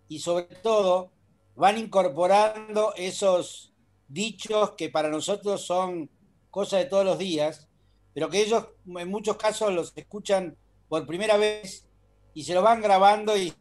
[0.08, 1.12] y sobre todo
[1.54, 3.72] van incorporando esos
[4.08, 6.08] dichos que para nosotros son
[6.50, 7.68] cosas de todos los días,
[8.14, 10.56] pero que ellos en muchos casos los escuchan
[10.88, 11.84] por primera vez
[12.32, 13.52] y se lo van grabando y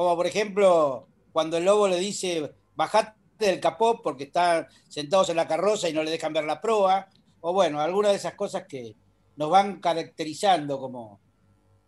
[0.00, 5.36] como por ejemplo cuando el lobo le dice bajate del capó porque están sentados en
[5.36, 7.06] la carroza y no le dejan ver la proa,
[7.42, 8.96] o bueno, algunas de esas cosas que,
[9.36, 11.20] nos van caracterizando como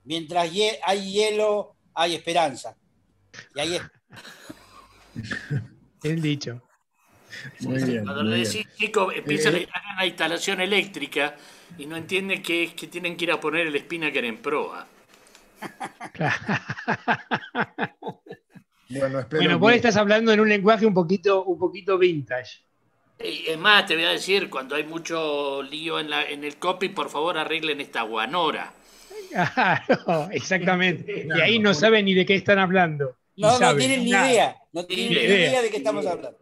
[0.04, 0.50] mientras
[0.84, 2.76] hay hielo, hay esperanza.
[3.54, 3.82] Y ahí es.
[6.02, 6.60] El dicho.
[7.60, 11.34] Muy bien, Cuando le decís, chicos, empiezan eh, a la instalación eléctrica
[11.78, 14.86] y no entienden que, que tienen que ir a poner el Spinnaker en proa.
[18.88, 22.62] Bueno, bueno vos estás hablando en un lenguaje un poquito, un poquito vintage.
[23.18, 26.88] Es más, te voy a decir, cuando hay mucho lío en, la, en el copy,
[26.88, 28.72] por favor arreglen esta guanora.
[29.30, 31.26] Claro, exactamente.
[31.26, 33.16] y ahí no saben ni de qué están hablando.
[33.36, 34.56] No, no tienen ni idea.
[34.72, 35.62] No tienen ni idea.
[35.62, 36.38] de qué estamos hablando.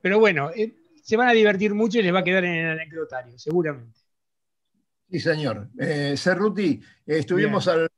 [0.00, 0.72] Pero bueno, eh,
[1.02, 4.00] se van a divertir mucho y les va a quedar en el anecdotario, seguramente.
[5.10, 5.68] Sí, señor.
[5.78, 7.92] Eh, Cerruti, eh, estuvimos hablando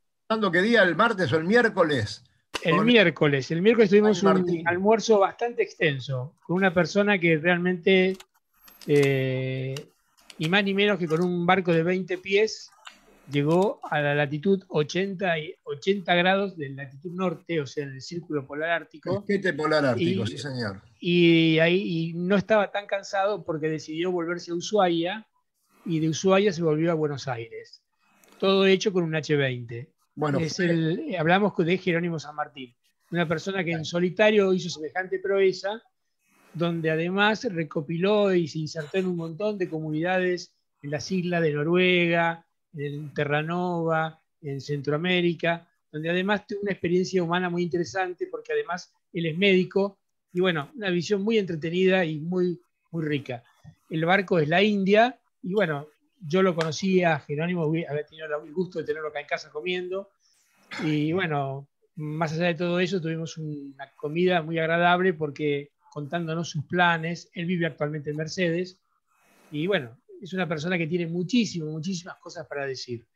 [0.52, 2.24] qué día, el martes o el miércoles,
[2.62, 8.16] el miércoles, el miércoles tuvimos un almuerzo bastante extenso con una persona que realmente,
[8.86, 9.74] eh,
[10.38, 12.70] y más ni menos que con un barco de 20 pies,
[13.30, 18.00] llegó a la latitud 80, y 80 grados de latitud norte, o sea, en el
[18.00, 19.24] círculo polar ártico.
[19.28, 20.80] El polar ártico, sí señor.
[20.98, 25.26] Y ahí no estaba tan cansado porque decidió volverse a Ushuaia
[25.84, 27.82] y de Ushuaia se volvió a Buenos Aires.
[28.38, 29.93] Todo hecho con un H20.
[30.14, 32.74] Bueno, es el, hablamos de Jerónimo San Martín,
[33.10, 35.82] una persona que en solitario hizo semejante proeza,
[36.52, 41.52] donde además recopiló y se insertó en un montón de comunidades en las islas de
[41.52, 42.46] Noruega,
[42.76, 49.26] en Terranova, en Centroamérica, donde además tuvo una experiencia humana muy interesante porque además él
[49.26, 49.98] es médico
[50.32, 52.60] y bueno, una visión muy entretenida y muy,
[52.90, 53.42] muy rica.
[53.88, 55.86] El barco es la India y bueno,
[56.26, 60.10] yo lo conocía, Jerónimo, había tenido el gusto de tenerlo acá en casa comiendo.
[60.82, 66.64] Y bueno, más allá de todo eso, tuvimos una comida muy agradable porque contándonos sus
[66.64, 68.80] planes, él vive actualmente en Mercedes.
[69.50, 73.06] Y bueno, es una persona que tiene muchísimas, muchísimas cosas para decir.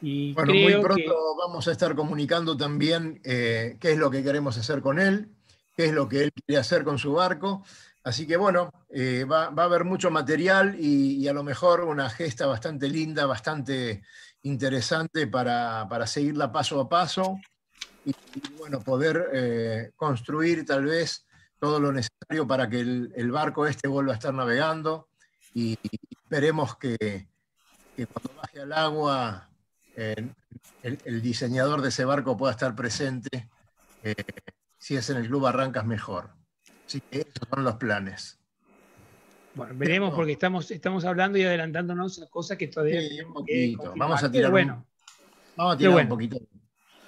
[0.00, 4.58] Y bueno, muy pronto vamos a estar comunicando también eh, qué es lo que queremos
[4.58, 5.30] hacer con él,
[5.76, 7.64] qué es lo que él quiere hacer con su barco.
[8.04, 12.46] Así que bueno, eh, va, a haber mucho material y, a lo mejor una gesta
[12.46, 14.02] bastante linda, bastante
[14.42, 17.38] interesante para, seguirla paso a paso
[18.04, 18.12] y,
[18.58, 21.26] bueno, poder eh, construir tal vez
[21.60, 25.08] todo lo necesario para que el, barco este vuelva a estar navegando
[25.54, 25.78] y,
[26.24, 27.28] esperemos que,
[28.12, 29.48] cuando baje al agua
[30.82, 33.48] el, diseñador de ese barco pueda estar presente.
[34.02, 34.14] Eh,
[34.78, 36.41] si es en el Club Arrancas, mejor.
[36.86, 38.38] Sí, esos son los planes.
[39.54, 43.00] Bueno, veremos porque estamos, estamos hablando y adelantándonos a cosas que todavía.
[43.96, 44.86] Vamos a tirar, bueno.
[45.56, 46.38] vamos a tirar un poquito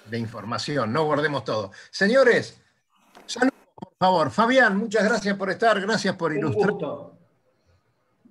[0.09, 1.71] de información, no guardemos todo.
[1.89, 2.61] Señores,
[3.25, 4.31] saludos, por favor.
[4.31, 6.75] Fabián, muchas gracias por estar, gracias por ilustrar.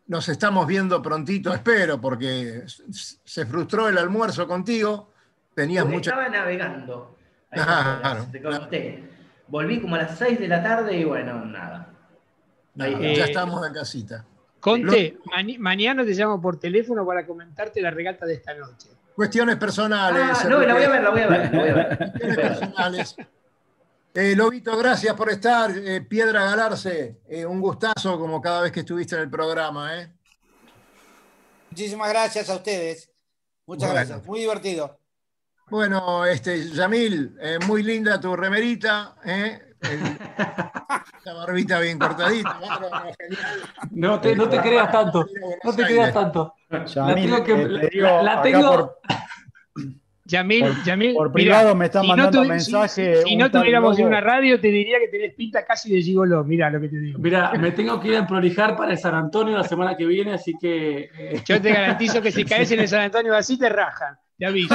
[0.07, 5.11] Nos estamos viendo prontito, espero, porque se frustró el almuerzo contigo.
[5.55, 6.11] Tenías mucha.
[6.11, 7.17] Estaba navegando.
[7.53, 9.14] Ah, te conté.
[9.47, 11.93] Volví como a las 6 de la tarde y bueno, nada.
[12.75, 14.25] ya eh, estamos en casita.
[14.61, 15.19] Conte,
[15.59, 18.89] mañana te llamo por teléfono para comentarte la regata de esta noche.
[19.15, 20.39] Cuestiones personales.
[20.41, 21.99] Ah, no, la voy a ver, la voy a ver.
[21.99, 23.17] Cuestiones personales.
[24.15, 25.71] Eh, Lobito, gracias por estar.
[25.77, 29.91] Eh, Piedra Galarse, un gustazo como cada vez que estuviste en el programa.
[31.71, 33.11] Muchísimas gracias a ustedes.
[33.67, 34.25] Muchas gracias.
[34.25, 34.99] Muy divertido.
[35.75, 39.59] Bueno, este, Yamil, eh, muy linda tu remerita, ¿eh?
[41.25, 42.61] la barbita bien cortadita.
[43.91, 45.27] No te, no te creas tanto,
[45.65, 46.55] no te creas tanto.
[46.71, 48.99] Yamil, la tengo que, eh, la, tengo...
[50.27, 53.25] Yamil, por, Yamil, por privado me están mandando tu, mensajes.
[53.25, 56.45] Si, no tuviéramos en una radio, te diría que tenés pinta casi de gigolo.
[56.45, 57.19] Mira lo que te digo.
[57.19, 60.35] Mira, me tengo que ir a prolijar para el San Antonio la semana que viene,
[60.35, 61.11] así que.
[61.19, 61.43] Eh.
[61.45, 64.17] Yo te garantizo que si caes en el San Antonio así, te rajan.
[64.39, 64.75] Te aviso.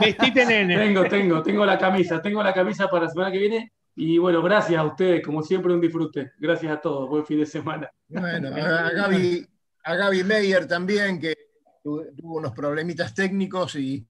[0.00, 0.76] Vestite, nene.
[0.76, 3.72] Tengo, tengo, tengo la camisa, tengo la camisa para la semana que viene.
[3.96, 6.32] Y bueno, gracias a ustedes, como siempre, un disfrute.
[6.38, 7.90] Gracias a todos, buen fin de semana.
[8.08, 9.46] Bueno, a Gaby,
[9.84, 11.34] a Gaby Meyer también, que
[11.82, 14.06] tuvo unos problemitas técnicos y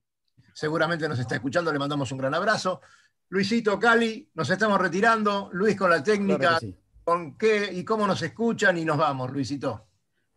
[0.53, 2.81] seguramente nos está escuchando, le mandamos un gran abrazo.
[3.29, 5.49] Luisito Cali, nos estamos retirando.
[5.53, 6.59] Luis con la técnica,
[7.03, 9.90] con qué y cómo nos escuchan y nos vamos, Luisito.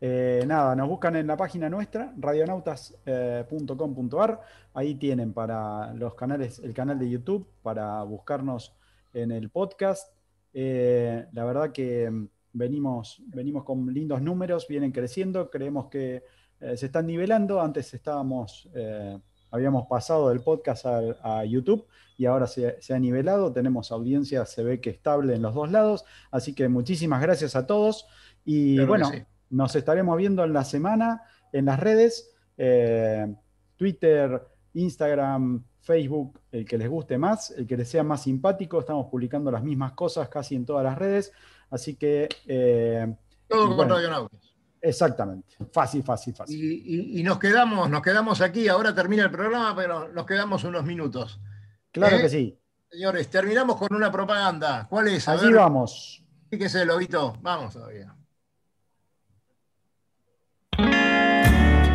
[0.07, 4.41] Eh, nada, nos buscan en la página nuestra, radionautas.com.ar.
[4.75, 8.77] Ahí tienen para los canales, el canal de YouTube, para buscarnos
[9.15, 10.13] en el podcast.
[10.53, 16.23] Eh, la verdad que mm, venimos, venimos con lindos números, vienen creciendo, creemos que
[16.61, 17.63] eh, se están nivelando.
[17.63, 19.19] Antes estábamos, eh,
[19.51, 21.87] habíamos pasado del podcast a, YouTube
[22.19, 23.55] y ahora se, ha nivelado.
[23.55, 26.05] Tenemos audiencia, se ve que estable en los dos lados.
[26.31, 28.07] Así que muchísimas gracias a todos.
[28.45, 29.11] Y bueno,
[29.51, 31.23] nos estaremos viendo en la semana
[31.53, 33.33] en las redes, eh,
[33.77, 34.43] Twitter,
[34.75, 38.81] Instagram, Facebook, el que les guste más, el que les sea más simpático.
[38.81, 41.33] Estamos publicando las mismas cosas casi en todas las redes.
[41.71, 42.29] Así que...
[43.47, 44.55] Todo con Radio Nautas.
[44.85, 46.61] Exactamente, fácil, fácil, fácil.
[46.63, 51.41] Y, nos, quedamos, nos quedamos aquí, ahora termina el programa, pero nos quedamos unos minutos.
[51.91, 52.21] Claro ¿Eh?
[52.21, 52.61] que sí.
[52.91, 54.87] Señores, terminamos con una propaganda.
[54.91, 55.27] ¿Cuál es?
[55.27, 56.23] Allí vamos.
[56.51, 57.35] Fíjese, lobito.
[57.41, 58.15] Vamos todavía.